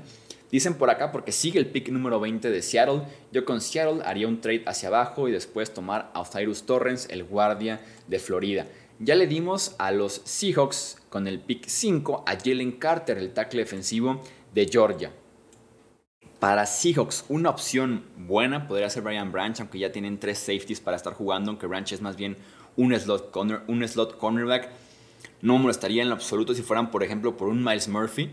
[0.50, 3.02] Dicen por acá porque sigue el pick número 20 de Seattle.
[3.32, 7.24] Yo con Seattle haría un trade hacia abajo y después tomar a Cyrus Torrens, el
[7.24, 8.66] guardia de Florida.
[8.98, 13.60] Ya le dimos a los Seahawks con el pick 5 a Jalen Carter, el tackle
[13.60, 14.20] defensivo
[14.54, 15.10] de Georgia.
[16.38, 20.96] Para Seahawks, una opción buena podría ser Brian Branch, aunque ya tienen tres safeties para
[20.96, 22.36] estar jugando, aunque Branch es más bien
[22.76, 24.68] un slot, corner, un slot cornerback.
[25.42, 28.30] No me molestaría en absoluto si fueran, por ejemplo, por un Miles Murphy,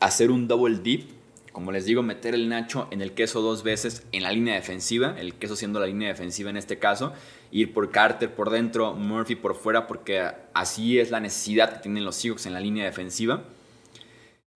[0.00, 1.06] hacer un double deep,
[1.52, 5.14] como les digo, meter el Nacho en el queso dos veces en la línea defensiva,
[5.18, 7.12] el queso siendo la línea defensiva en este caso,
[7.50, 12.04] ir por Carter por dentro, Murphy por fuera, porque así es la necesidad que tienen
[12.04, 13.44] los Seahawks en la línea defensiva.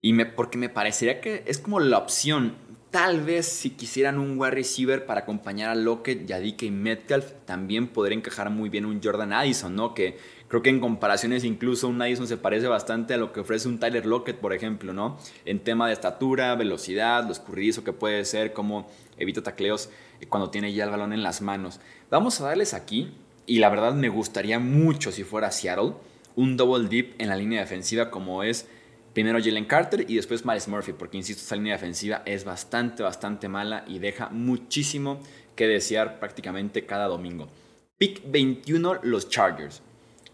[0.00, 2.56] Y porque me parecería que es como la opción.
[2.90, 7.88] Tal vez si quisieran un wide receiver para acompañar a Lockett, Yadike y Metcalf, también
[7.88, 9.94] podría encajar muy bien un Jordan Addison, ¿no?
[9.94, 10.18] Que
[10.52, 13.78] creo que en comparaciones incluso un Addison se parece bastante a lo que ofrece un
[13.78, 15.16] Tyler Lockett, por ejemplo, ¿no?
[15.46, 18.86] En tema de estatura, velocidad, lo escurridizo que puede ser, como
[19.16, 19.88] evita tacleos
[20.28, 21.80] cuando tiene ya el balón en las manos.
[22.10, 23.14] Vamos a darles aquí,
[23.46, 25.94] y la verdad me gustaría mucho si fuera Seattle,
[26.36, 28.68] un double dip en la línea defensiva como es
[29.14, 33.48] Primero Jalen Carter y después Miles Murphy, porque insisto, esa línea defensiva es bastante, bastante
[33.48, 35.18] mala y deja muchísimo
[35.56, 37.48] que desear prácticamente cada domingo.
[37.96, 39.80] Pick 21, los Chargers.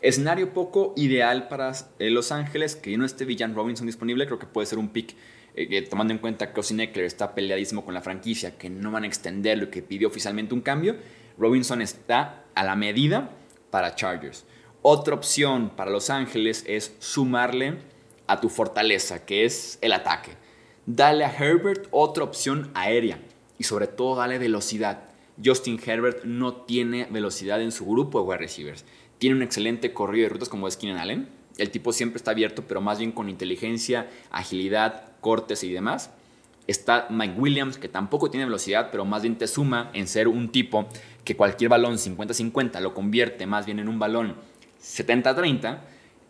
[0.00, 4.46] Escenario poco ideal para eh, Los Ángeles, que no esté Villan Robinson disponible, creo que
[4.46, 5.16] puede ser un pick,
[5.56, 9.02] eh, tomando en cuenta que Austin Eckler está peleadísimo con la franquicia, que no van
[9.02, 10.96] a extenderlo y que pidió oficialmente un cambio.
[11.36, 13.30] Robinson está a la medida
[13.70, 14.44] para Chargers.
[14.82, 17.78] Otra opción para Los Ángeles es sumarle
[18.28, 20.32] a tu fortaleza, que es el ataque.
[20.86, 23.18] Dale a Herbert otra opción aérea
[23.58, 25.08] y sobre todo dale velocidad.
[25.44, 28.84] Justin Herbert no tiene velocidad en su grupo de wide receivers.
[29.18, 31.28] Tiene un excelente corrido de rutas como es Keenan Allen.
[31.56, 36.10] El tipo siempre está abierto, pero más bien con inteligencia, agilidad, cortes y demás.
[36.68, 40.50] Está Mike Williams, que tampoco tiene velocidad, pero más bien te suma en ser un
[40.50, 40.86] tipo
[41.24, 44.36] que cualquier balón 50-50 lo convierte más bien en un balón
[44.80, 45.78] 70-30,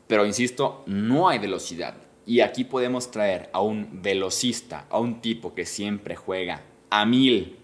[0.07, 1.95] pero insisto, no hay velocidad.
[2.25, 7.57] Y aquí podemos traer a un velocista, a un tipo que siempre juega a mil,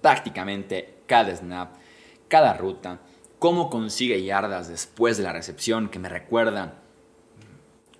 [0.00, 1.74] prácticamente cada snap,
[2.28, 3.00] cada ruta,
[3.44, 6.80] cómo consigue yardas después de la recepción, que me recuerda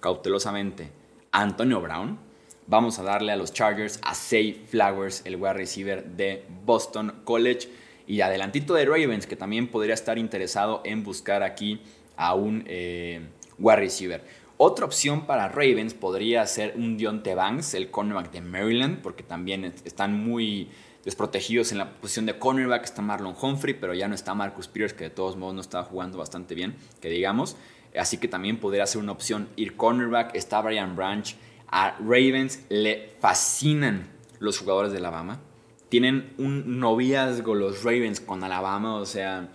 [0.00, 0.88] cautelosamente
[1.32, 2.18] a Antonio Brown.
[2.66, 7.68] Vamos a darle a los Chargers a Say Flowers, el wide receiver de Boston College.
[8.06, 11.82] Y adelantito de Ravens, que también podría estar interesado en buscar aquí
[12.16, 13.20] a un eh,
[13.58, 14.24] wide receiver.
[14.56, 19.66] Otra opción para Ravens podría ser un Dionte Banks, el cornerback de Maryland, porque también
[19.66, 20.70] están muy
[21.04, 22.84] desprotegidos en la posición de cornerback.
[22.84, 25.84] Está Marlon Humphrey, pero ya no está Marcus Peters, que de todos modos no estaba
[25.84, 27.56] jugando bastante bien, que digamos.
[27.96, 30.34] Así que también podría ser una opción ir cornerback.
[30.34, 31.36] Está Brian Branch.
[31.68, 35.40] A Ravens le fascinan los jugadores de Alabama.
[35.88, 39.50] Tienen un noviazgo los Ravens con Alabama, o sea,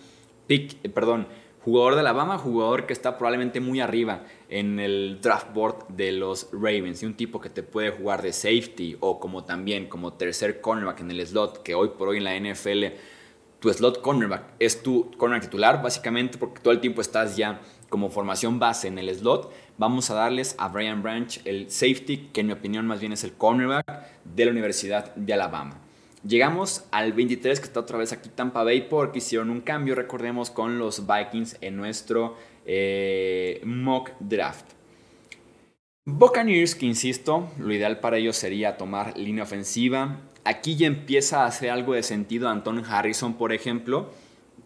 [0.47, 1.27] pick, eh, perdón,
[1.63, 6.49] jugador de Alabama, jugador que está probablemente muy arriba en el draft board de los
[6.51, 10.59] Ravens y un tipo que te puede jugar de safety o como también como tercer
[10.59, 12.85] cornerback en el slot, que hoy por hoy en la NFL
[13.59, 18.09] tu slot cornerback es tu cornerback titular básicamente porque todo el tiempo estás ya como
[18.09, 19.51] formación base en el slot.
[19.77, 23.23] Vamos a darles a Brian Branch el safety, que en mi opinión más bien es
[23.23, 23.85] el cornerback
[24.23, 25.81] de la Universidad de Alabama.
[26.25, 30.51] Llegamos al 23 que está otra vez aquí Tampa Bay porque hicieron un cambio, recordemos,
[30.51, 32.35] con los Vikings en nuestro
[32.71, 34.73] eh, mock draft.
[36.05, 40.19] Buccaneers, que insisto, lo ideal para ellos sería tomar línea ofensiva.
[40.43, 44.11] Aquí ya empieza a hacer algo de sentido Anton Harrison, por ejemplo.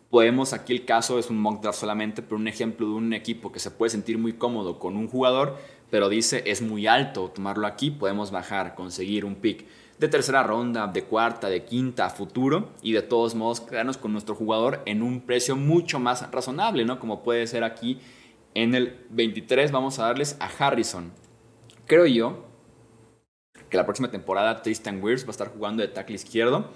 [0.10, 3.54] Podemos, aquí el caso es un mock draft solamente, pero un ejemplo de un equipo
[3.54, 5.58] que se puede sentir muy cómodo con un jugador,
[5.90, 9.66] pero dice es muy alto tomarlo aquí, podemos bajar, conseguir un pick
[10.00, 14.36] de tercera ronda, de cuarta, de quinta, futuro, y de todos modos quedarnos con nuestro
[14.36, 17.00] jugador en un precio mucho más razonable, ¿no?
[17.00, 18.00] Como puede ser aquí
[18.56, 21.12] en el 23 vamos a darles a Harrison.
[21.88, 22.46] Creo yo
[23.70, 26.70] que la próxima temporada Tristan Wirfs va a estar jugando de tackle izquierdo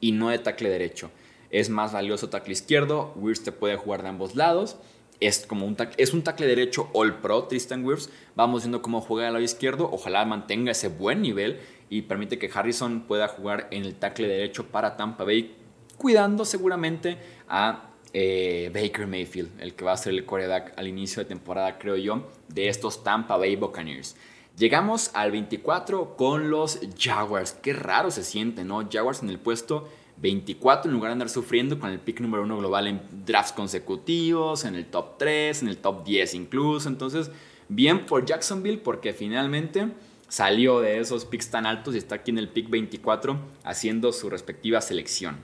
[0.00, 1.10] y no de tackle derecho.
[1.50, 4.76] Es más valioso tackle izquierdo, Wirfs te puede jugar de ambos lados.
[5.20, 8.10] Es, como un tackle, es un tackle derecho all pro, Tristan Wirfs.
[8.34, 9.88] Vamos viendo cómo juega al lado izquierdo.
[9.92, 11.60] Ojalá mantenga ese buen nivel
[11.92, 15.54] y permite que Harrison pueda jugar en el tackle derecho para Tampa Bay,
[15.98, 21.22] cuidando seguramente a eh, Baker Mayfield, el que va a ser el coreback al inicio
[21.22, 24.16] de temporada, creo yo, de estos Tampa Bay Buccaneers.
[24.56, 27.52] Llegamos al 24 con los Jaguars.
[27.52, 28.88] Qué raro se siente, ¿no?
[28.90, 29.86] Jaguars en el puesto
[30.16, 34.64] 24 en lugar de andar sufriendo con el pick número 1 global en drafts consecutivos,
[34.64, 36.88] en el top 3, en el top 10 incluso.
[36.88, 37.30] Entonces,
[37.68, 39.88] bien por Jacksonville porque finalmente
[40.32, 44.30] salió de esos picks tan altos y está aquí en el pick 24 haciendo su
[44.30, 45.36] respectiva selección.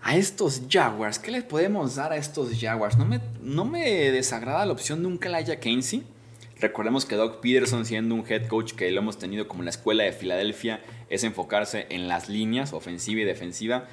[0.00, 2.96] A estos Jaguars, ¿qué les podemos dar a estos Jaguars?
[2.96, 6.04] No me, no me desagrada la opción de un Kalaya Keynesy.
[6.58, 9.72] Recordemos que Doug Peterson, siendo un head coach que lo hemos tenido como en la
[9.72, 13.88] escuela de Filadelfia, es enfocarse en las líneas ofensiva y defensiva.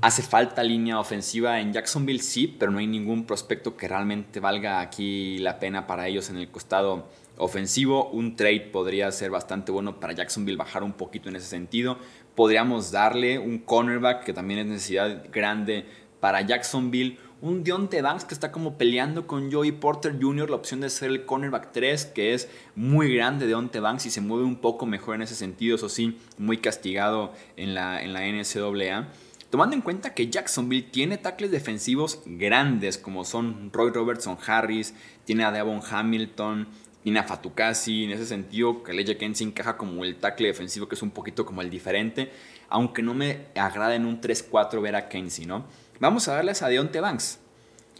[0.00, 4.80] Hace falta línea ofensiva en Jacksonville, sí, pero no hay ningún prospecto que realmente valga
[4.80, 7.06] aquí la pena para ellos en el costado
[7.40, 8.10] ofensivo.
[8.10, 11.98] Un trade podría ser bastante bueno para Jacksonville bajar un poquito en ese sentido.
[12.34, 15.86] Podríamos darle un cornerback que también es necesidad grande
[16.20, 17.18] para Jacksonville.
[17.42, 20.50] Un Dionte Banks que está como peleando con Joey Porter Jr.
[20.50, 24.20] La opción de ser el cornerback 3, que es muy grande Dionte Banks y se
[24.20, 25.76] mueve un poco mejor en ese sentido.
[25.76, 29.08] Eso sí, muy castigado en la, en la NCAA.
[29.50, 35.42] Tomando en cuenta que Jacksonville tiene tackles defensivos grandes como son Roy Robertson Harris, tiene
[35.42, 36.68] a Devon Hamilton,
[37.04, 41.10] Nina Fatukasi, en ese sentido, Kaleja Kensi encaja como el tackle defensivo, que es un
[41.10, 42.30] poquito como el diferente,
[42.68, 45.64] aunque no me agrada en un 3-4 ver a Kensi, ¿no?
[45.98, 47.38] Vamos a darles a Deontay Banks.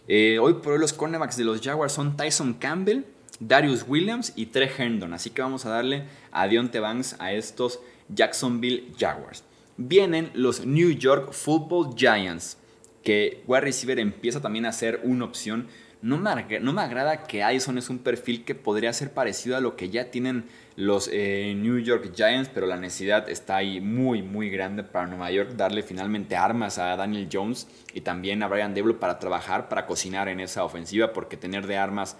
[0.07, 3.05] Eh, hoy por hoy los cornerbacks de los Jaguars son Tyson Campbell,
[3.39, 7.79] Darius Williams y Trey Herndon, así que vamos a darle a Deontay Banks a estos
[8.09, 9.43] Jacksonville Jaguars.
[9.77, 12.57] Vienen los New York Football Giants,
[13.03, 15.67] que wide receiver empieza también a ser una opción
[16.01, 19.61] no me, no me agrada que Addison es un perfil que podría ser parecido a
[19.61, 20.45] lo que ya tienen
[20.75, 25.29] los eh, New York Giants, pero la necesidad está ahí muy, muy grande para Nueva
[25.31, 29.85] York darle finalmente armas a Daniel Jones y también a Brian Deblo para trabajar, para
[29.85, 32.17] cocinar en esa ofensiva, porque tener de armas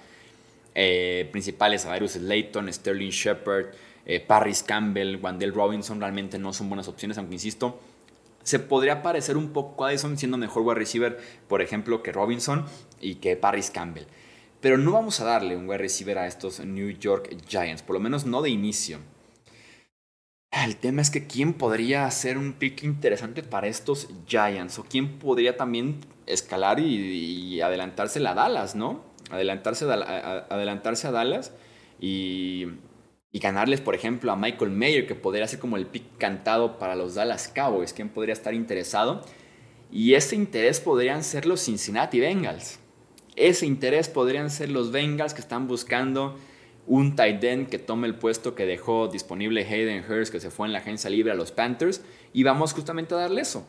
[0.76, 3.68] eh, principales, Avarius Slayton, Sterling Shepard,
[4.06, 7.80] eh, Parris Campbell, Wandell Robinson, realmente no son buenas opciones, aunque insisto,
[8.44, 12.66] se podría parecer un poco a Addison siendo mejor wide receiver, por ejemplo, que Robinson
[13.00, 14.06] y que Parris Campbell.
[14.60, 18.00] Pero no vamos a darle un wide receiver a estos New York Giants, por lo
[18.00, 19.00] menos no de inicio.
[20.52, 25.18] El tema es que quién podría hacer un pick interesante para estos Giants o quién
[25.18, 29.04] podría también escalar y, adelantarse a Dallas, ¿no?
[29.30, 31.54] Adelantarse a, adelantarse a Dallas
[32.02, 32.68] y,
[33.32, 36.96] y, ganarles, por ejemplo, a Michael Mayer, que podría ser como el pick cantado para
[36.96, 37.94] los Dallas Cowboys.
[37.94, 39.22] ¿Quién podría estar interesado?
[39.92, 42.80] Y ese interés podrían ser los Cincinnati Bengals.
[43.36, 46.38] Ese interés podrían ser los Bengals que están buscando
[46.88, 50.68] un tight end que tome el puesto que dejó disponible Hayden Hurst, que se fue
[50.68, 52.02] en la agencia libre a los Panthers,
[52.34, 53.66] y vamos justamente a darle eso.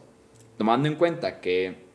[0.58, 1.86] Tomando en cuenta que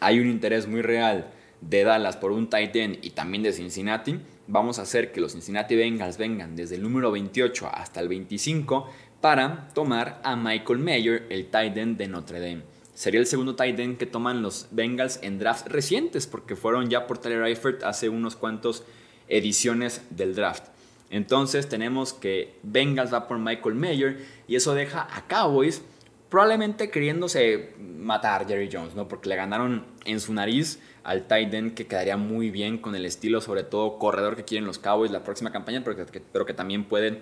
[0.00, 1.30] hay un interés muy real
[1.60, 4.18] de Dallas por un tight end y también de Cincinnati,
[4.48, 8.90] vamos a hacer que los Cincinnati Bengals vengan desde el número 28 hasta el 25
[9.20, 12.62] para tomar a Michael Mayer, el tight end de Notre Dame.
[12.94, 17.06] Sería el segundo tight end que toman los Bengals en drafts recientes, porque fueron ya
[17.06, 18.82] por Tyler Eifert hace unos cuantos
[19.28, 20.64] ediciones del draft.
[21.10, 25.82] Entonces tenemos que Bengals va por Michael Mayer y eso deja a Cowboys
[26.28, 29.08] probablemente queriéndose matar a Jerry Jones, ¿no?
[29.08, 33.06] Porque le ganaron en su nariz al tight end que quedaría muy bien con el
[33.06, 36.84] estilo, sobre todo corredor que quieren los Cowboys la próxima campaña, pero que, que también
[36.84, 37.20] pueden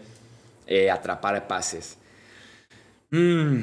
[0.67, 1.99] eh, atrapar pases.
[3.11, 3.63] Mm,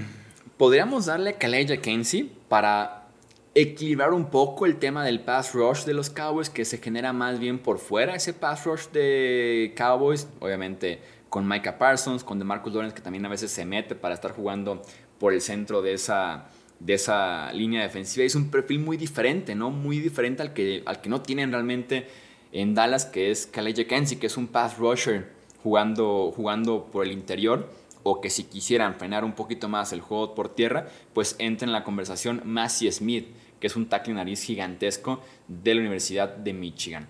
[0.57, 3.07] podríamos darle a Calais Kenzie para
[3.55, 7.39] equilibrar un poco el tema del pass rush de los Cowboys, que se genera más
[7.39, 12.95] bien por fuera ese pass rush de Cowboys, obviamente con Micah Parsons, con DeMarcus Lawrence,
[12.95, 14.83] que también a veces se mete para estar jugando
[15.23, 16.49] por el centro de esa,
[16.81, 18.25] de esa línea defensiva.
[18.25, 19.71] Es un perfil muy diferente, ¿no?
[19.71, 22.07] Muy diferente al que, al que no tienen realmente
[22.51, 25.29] en Dallas, que es Calais Kenzie, que es un pass rusher
[25.63, 27.69] jugando, jugando por el interior
[28.03, 31.71] o que si quisieran frenar un poquito más el juego por tierra, pues entra en
[31.71, 33.27] la conversación Massey Smith,
[33.61, 37.07] que es un tackle nariz gigantesco de la Universidad de Michigan.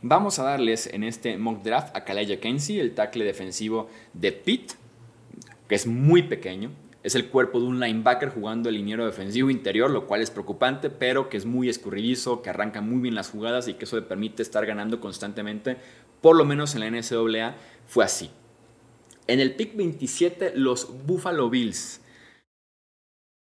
[0.00, 4.72] Vamos a darles en este mock draft a Kalaya Kenzie, el tackle defensivo de Pitt,
[5.68, 6.70] que es muy pequeño.
[7.02, 10.90] Es el cuerpo de un linebacker jugando el liniero defensivo interior, lo cual es preocupante,
[10.90, 14.02] pero que es muy escurridizo, que arranca muy bien las jugadas y que eso le
[14.02, 15.78] permite estar ganando constantemente.
[16.20, 18.30] Por lo menos en la NCAA fue así.
[19.26, 22.02] En el pick 27, los Buffalo Bills.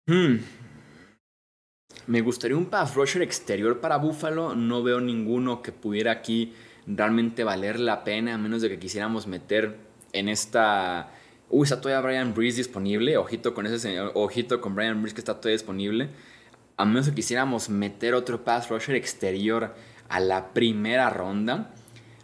[0.05, 0.38] Hmm,
[2.08, 4.55] me gustaría un pass rusher exterior para Buffalo.
[4.55, 6.53] No veo ninguno que pudiera aquí
[6.88, 9.78] realmente valer la pena, a menos de que quisiéramos meter
[10.14, 11.12] en esta.
[11.49, 13.15] Uy, está todavía Brian Breeze disponible.
[13.15, 16.09] Ojito con ese ojito con Brian Breeze que está todavía disponible.
[16.75, 19.73] A menos que quisiéramos meter otro pass rusher exterior
[20.09, 21.73] a la primera ronda.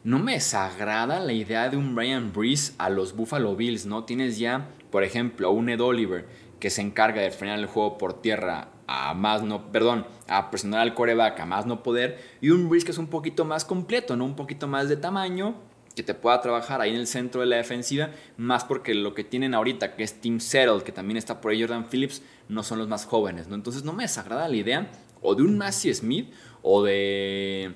[0.03, 4.03] No me desagrada la idea de un Brian Breeze a los Buffalo Bills, ¿no?
[4.03, 6.28] Tienes ya, por ejemplo, un Ed Oliver
[6.59, 10.82] que se encarga de frenar el juego por tierra a más no, perdón, a presionar
[10.82, 14.17] al coreback a más no poder, y un Breeze que es un poquito más completo,
[14.17, 14.26] ¿no?
[14.26, 15.55] Un poquito más de tamaño,
[15.96, 19.24] que te pueda trabajar ahí en el centro de la defensiva, más porque lo que
[19.24, 22.80] tienen ahorita, que es Team Settle, que también está por ahí Jordan Phillips, no son
[22.80, 23.56] los más jóvenes, ¿no?
[23.56, 24.91] Entonces no me desagrada la idea
[25.22, 26.32] o de un Massey Smith
[26.62, 27.74] o de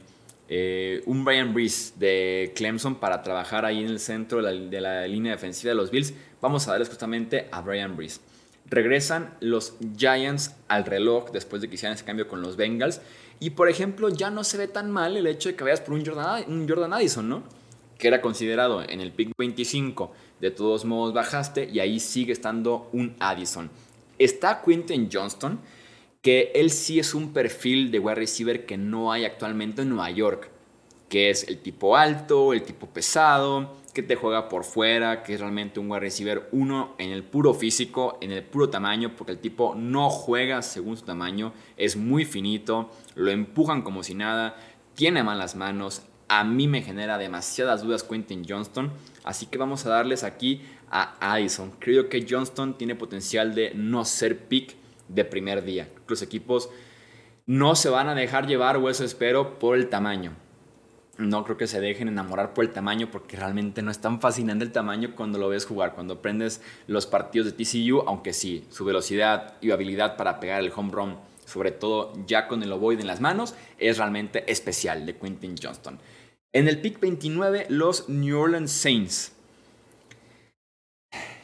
[0.50, 4.82] eh, un Brian Breeze de Clemson para trabajar ahí en el centro de la, de
[4.82, 6.14] la línea defensiva de los Bills.
[6.42, 8.20] Vamos a darles justamente a Brian Breeze.
[8.70, 13.02] Regresan los Giants al reloj después de que hicieran ese cambio con los Bengals.
[13.40, 15.94] Y por ejemplo, ya no se ve tan mal el hecho de que vayas por
[15.94, 17.44] un Jordan, un Jordan Addison, ¿no?
[17.98, 20.12] Que era considerado en el pick 25.
[20.40, 23.70] De todos modos bajaste y ahí sigue estando un Addison.
[24.20, 25.60] Está Quinton Johnston,
[26.22, 30.12] que él sí es un perfil de wide receiver que no hay actualmente en Nueva
[30.12, 30.50] York.
[31.10, 35.40] Que es el tipo alto, el tipo pesado, que te juega por fuera, que es
[35.40, 39.40] realmente un wide receiver uno en el puro físico, en el puro tamaño, porque el
[39.40, 44.56] tipo no juega según su tamaño, es muy finito, lo empujan como si nada,
[44.94, 48.92] tiene malas manos, a mí me genera demasiadas dudas Quentin Johnston,
[49.24, 51.72] así que vamos a darles aquí a Addison.
[51.80, 54.76] Creo que Johnston tiene potencial de no ser pick
[55.08, 55.90] de primer día.
[56.08, 56.70] Los equipos
[57.46, 60.36] no se van a dejar llevar, o eso espero, por el tamaño
[61.18, 64.64] no creo que se dejen enamorar por el tamaño porque realmente no es tan fascinante
[64.64, 68.86] el tamaño cuando lo ves jugar, cuando aprendes los partidos de TCU, aunque sí, su
[68.86, 73.08] velocidad y habilidad para pegar el home run, sobre todo ya con el ovoide en
[73.08, 76.00] las manos, es realmente especial de Quentin Johnston.
[76.54, 79.34] En el pick 29, los New Orleans Saints,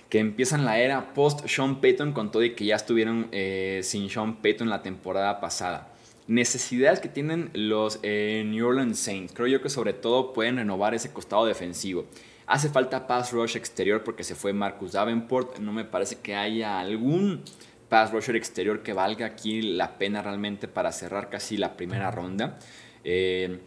[0.09, 4.09] que empiezan la era post Sean Payton con todo y que ya estuvieron eh, sin
[4.09, 5.89] Sean Payton la temporada pasada.
[6.27, 9.33] Necesidades que tienen los eh, New Orleans Saints.
[9.33, 12.05] Creo yo que sobre todo pueden renovar ese costado defensivo.
[12.45, 15.59] Hace falta pass rush exterior porque se fue Marcus Davenport.
[15.59, 17.43] No me parece que haya algún
[17.89, 22.57] pass rusher exterior que valga aquí la pena realmente para cerrar casi la primera ronda.
[23.03, 23.59] Eh,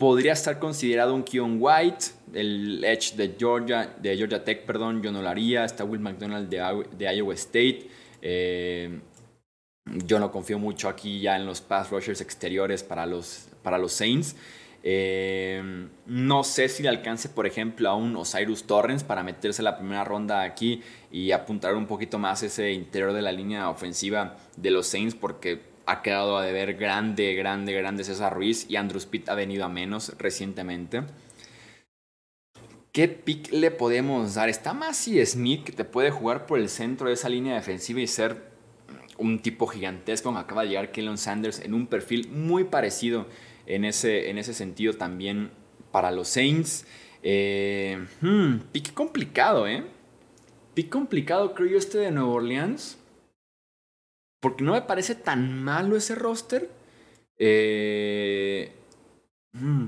[0.00, 5.12] podría estar considerado un Keon White, el Edge de Georgia, de Georgia Tech, perdón, yo
[5.12, 5.66] no lo haría.
[5.66, 7.86] Está Will McDonald de, Iowa State.
[8.22, 8.98] Eh,
[9.84, 13.92] yo no confío mucho aquí ya en los pass rushers exteriores para los, para los
[13.92, 14.36] Saints.
[14.82, 15.62] Eh,
[16.06, 20.04] no sé si le alcance, por ejemplo, a un Osiris Torrens para meterse la primera
[20.04, 20.80] ronda aquí
[21.12, 25.69] y apuntar un poquito más ese interior de la línea ofensiva de los Saints, porque
[25.90, 29.68] ha quedado a deber grande, grande, grande César Ruiz y Andrew Pitt ha venido a
[29.68, 31.02] menos recientemente.
[32.92, 34.48] ¿Qué pick le podemos dar?
[34.48, 38.06] Está Massey Smith que te puede jugar por el centro de esa línea defensiva y
[38.06, 38.50] ser
[39.18, 40.30] un tipo gigantesco.
[40.30, 43.26] Acaba de llegar Kellen Sanders en un perfil muy parecido
[43.66, 45.50] en ese, en ese sentido también
[45.90, 46.86] para los Saints.
[47.24, 49.84] Eh, hmm, pick complicado, ¿eh?
[50.74, 52.99] Pick complicado, creo yo, este de Nueva Orleans.
[54.40, 56.70] Porque no me parece tan malo ese roster.
[57.38, 58.72] Eh,
[59.52, 59.86] hmm,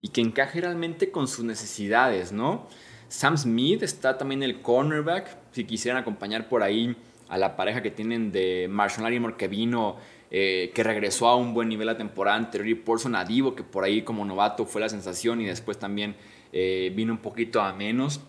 [0.00, 2.68] y que encaje realmente con sus necesidades, ¿no?
[3.08, 5.36] Sam Smith está también el cornerback.
[5.52, 6.96] Si quisieran acompañar por ahí
[7.28, 9.96] a la pareja que tienen de Marshall Lattimore que vino,
[10.30, 13.84] eh, que regresó a un buen nivel la temporada anterior, y Paulson Nadivo, que por
[13.84, 16.16] ahí como novato fue la sensación y después también
[16.52, 18.20] eh, vino un poquito a menos.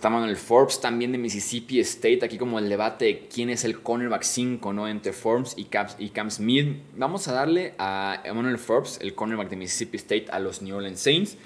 [0.00, 3.64] Estamos en el Forbes también de Mississippi State, aquí como el debate de quién es
[3.64, 4.88] el cornerback 5 ¿no?
[4.88, 6.78] entre Forbes y Cam, y Cam Smith.
[6.96, 11.00] Vamos a darle a Emmanuel Forbes, el cornerback de Mississippi State, a los New Orleans
[11.00, 11.36] Saints.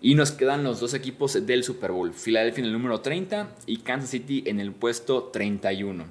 [0.00, 3.78] Y nos quedan los dos equipos del Super Bowl, Philadelphia en el número 30 y
[3.78, 6.06] Kansas City en el puesto 31.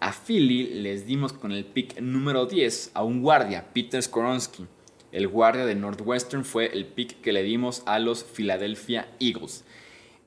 [0.00, 4.66] A Philly les dimos con el pick número 10 a un guardia, Peter Skoronsky.
[5.12, 9.62] El guardia de Northwestern fue el pick que le dimos a los Philadelphia Eagles.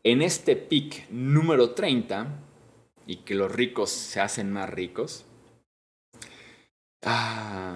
[0.03, 2.27] En este pick número 30,
[3.05, 5.25] y que los ricos se hacen más ricos,
[7.03, 7.75] ah,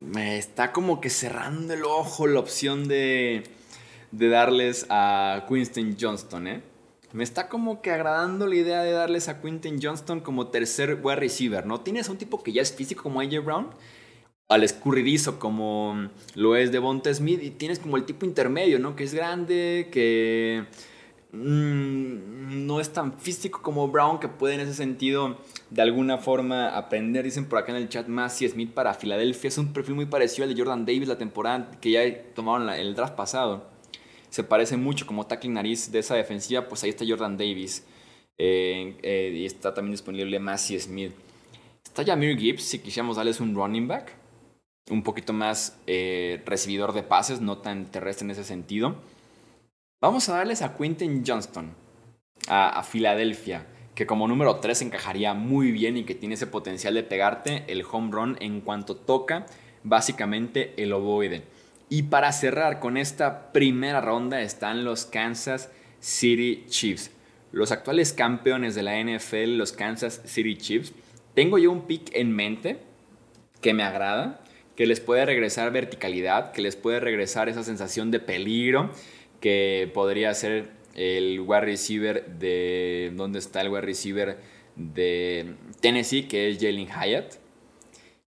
[0.00, 3.44] me está como que cerrando el ojo la opción de,
[4.10, 6.62] de darles a Quinton Johnston, ¿eh?
[7.12, 11.16] Me está como que agradando la idea de darles a Quinton Johnston como tercer wide
[11.16, 11.80] receiver, ¿no?
[11.80, 13.70] Tienes un tipo que ya es físico como AJ Brown,
[14.48, 18.96] al escurridizo como lo es Devonta Smith, y tienes como el tipo intermedio, ¿no?
[18.96, 20.66] Que es grande, que
[21.34, 25.38] Mm, no es tan físico como Brown, que puede en ese sentido
[25.70, 27.24] de alguna forma aprender.
[27.24, 30.44] Dicen por acá en el chat, Massey Smith para Filadelfia es un perfil muy parecido
[30.44, 32.02] al de Jordan Davis la temporada que ya
[32.34, 33.68] tomaron el draft pasado.
[34.30, 37.84] Se parece mucho como tackling nariz de esa defensiva, pues ahí está Jordan Davis.
[38.38, 41.12] Eh, eh, y está también disponible Massey Smith.
[41.84, 44.12] Está Jamir Gibbs, si quisiéramos darles un running back.
[44.90, 48.96] Un poquito más eh, recibidor de pases, no tan terrestre en ese sentido.
[50.02, 51.72] Vamos a darles a Quentin Johnston,
[52.48, 57.02] a, Filadelfia, que como número 3 encajaría muy bien y que tiene ese potencial de
[57.02, 59.46] pegarte el home run en cuanto toca
[59.82, 61.44] básicamente el ovoide.
[61.88, 65.70] Y para cerrar con esta primera ronda están los Kansas
[66.00, 67.10] City Chiefs.
[67.50, 70.92] Los actuales campeones de la NFL, los Kansas City Chiefs.
[71.34, 72.78] Tengo yo un pick en mente
[73.62, 74.43] que me agrada,
[74.76, 78.90] que les puede regresar verticalidad, que les puede regresar esa sensación de peligro
[79.40, 83.12] que podría ser el wide receiver de...
[83.14, 84.38] ¿Dónde está el wide receiver
[84.76, 86.24] de Tennessee?
[86.24, 87.34] Que es Jalen Hyatt.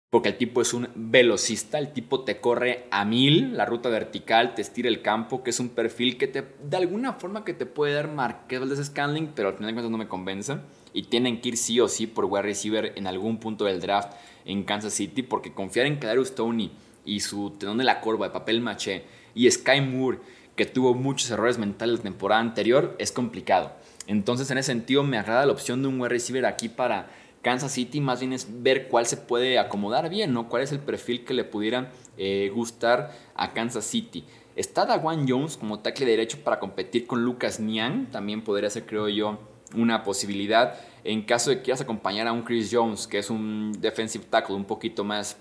[0.10, 4.56] Porque el tipo es un velocista, el tipo te corre a mil, la ruta vertical,
[4.56, 7.66] te estira el campo, que es un perfil que te, de alguna forma que te
[7.66, 10.58] puede dar Marquez de Scanling, pero al final de cuentas no me convence.
[10.94, 14.14] Y tienen que ir sí o sí por wide receiver en algún punto del draft
[14.46, 16.72] en Kansas City, porque confiar en Kadarius Tony
[17.04, 20.20] y su tenón de la curva de papel maché y Sky Moore
[20.56, 23.74] que tuvo muchos errores mentales la temporada anterior, es complicado.
[24.08, 27.10] Entonces, en ese sentido, me agrada la opción de un wide receiver aquí para
[27.42, 28.00] Kansas City.
[28.00, 30.48] Más bien es ver cuál se puede acomodar bien, ¿no?
[30.48, 34.24] Cuál es el perfil que le pudiera eh, gustar a Kansas City.
[34.56, 38.10] Está Dawan Jones como tackle derecho para competir con Lucas Niang.
[38.12, 39.40] También podría ser, creo yo,
[39.76, 40.80] una posibilidad.
[41.06, 44.56] En caso de que quieras acompañar a un Chris Jones, que es un defensive tackle
[44.56, 45.38] un poquito más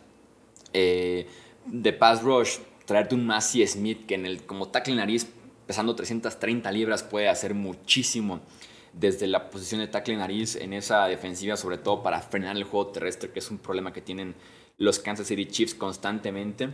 [0.75, 1.27] eh,
[1.65, 5.27] de pass rush, traerte un Massey Smith que en el, como tackle nariz,
[5.67, 8.43] pesando 330 libras, puede hacer muchísimo
[8.93, 12.89] desde la posición de tackle nariz en esa defensiva, sobre todo para frenar el juego
[12.89, 14.35] terrestre, que es un problema que tienen
[14.77, 16.69] los Kansas City Chiefs constantemente.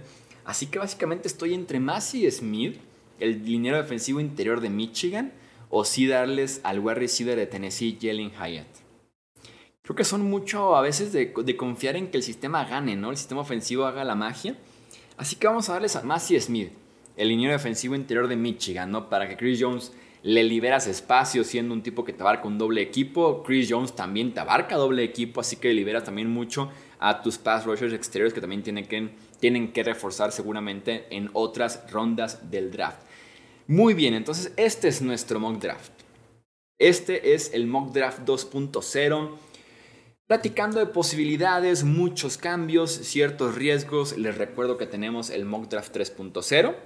[0.45, 2.76] Así que básicamente estoy entre Massey Smith,
[3.20, 5.32] el liniero defensivo interior de Michigan,
[5.68, 8.79] o sí darles al wide receiver de Tennessee, Jalen Hyatt.
[9.91, 13.11] Creo que son mucho a veces de, confiar en que el sistema gane, ¿no?
[13.11, 14.55] El sistema ofensivo haga la magia.
[15.16, 16.70] Así que vamos a darles a Massey Smith,
[17.16, 19.09] el liniero defensivo interior de Michigan, ¿no?
[19.09, 19.91] Para que Chris Jones
[20.22, 23.43] le liberas espacio siendo un tipo que te abarca un doble equipo.
[23.43, 26.70] Chris Jones también te abarca doble equipo, así que liberas también mucho
[27.01, 29.11] a tus pass rushers exteriores que también tienen que,
[29.41, 33.01] tienen que reforzar seguramente en otras rondas del draft.
[33.66, 35.91] Muy bien, entonces este es nuestro mock draft.
[36.78, 39.49] Este es el mock draft 2.0.
[40.30, 44.16] Platicando de posibilidades, muchos cambios, ciertos riesgos.
[44.16, 46.76] Les recuerdo que tenemos el mock draft 3.0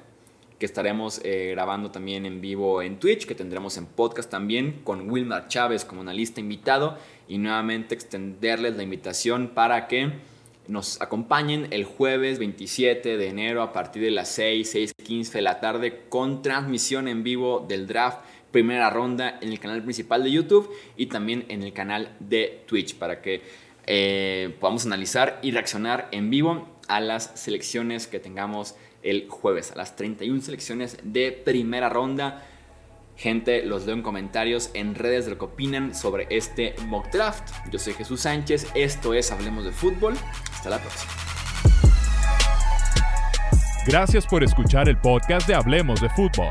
[0.59, 5.11] que estaremos eh, grabando también en vivo en Twitch, que tendremos en podcast también con
[5.11, 6.97] Wilmar Chávez como analista invitado
[7.28, 10.12] y nuevamente extenderles la invitación para que
[10.66, 15.61] nos acompañen el jueves 27 de enero a partir de las 6, 6.15 de la
[15.61, 18.20] tarde con transmisión en vivo del draft
[18.55, 22.95] primera ronda en el canal principal de YouTube y también en el canal de Twitch
[22.95, 23.43] para que
[23.85, 29.75] eh, podamos analizar y reaccionar en vivo a las selecciones que tengamos el jueves, a
[29.75, 32.47] las 31 selecciones de primera ronda.
[33.17, 37.51] Gente, los leo en comentarios en redes de lo que opinan sobre este mock draft.
[37.73, 40.15] Yo soy Jesús Sánchez, esto es Hablemos de Fútbol.
[40.53, 41.13] Hasta la próxima.
[43.87, 46.51] Gracias por escuchar el podcast de Hablemos de Fútbol.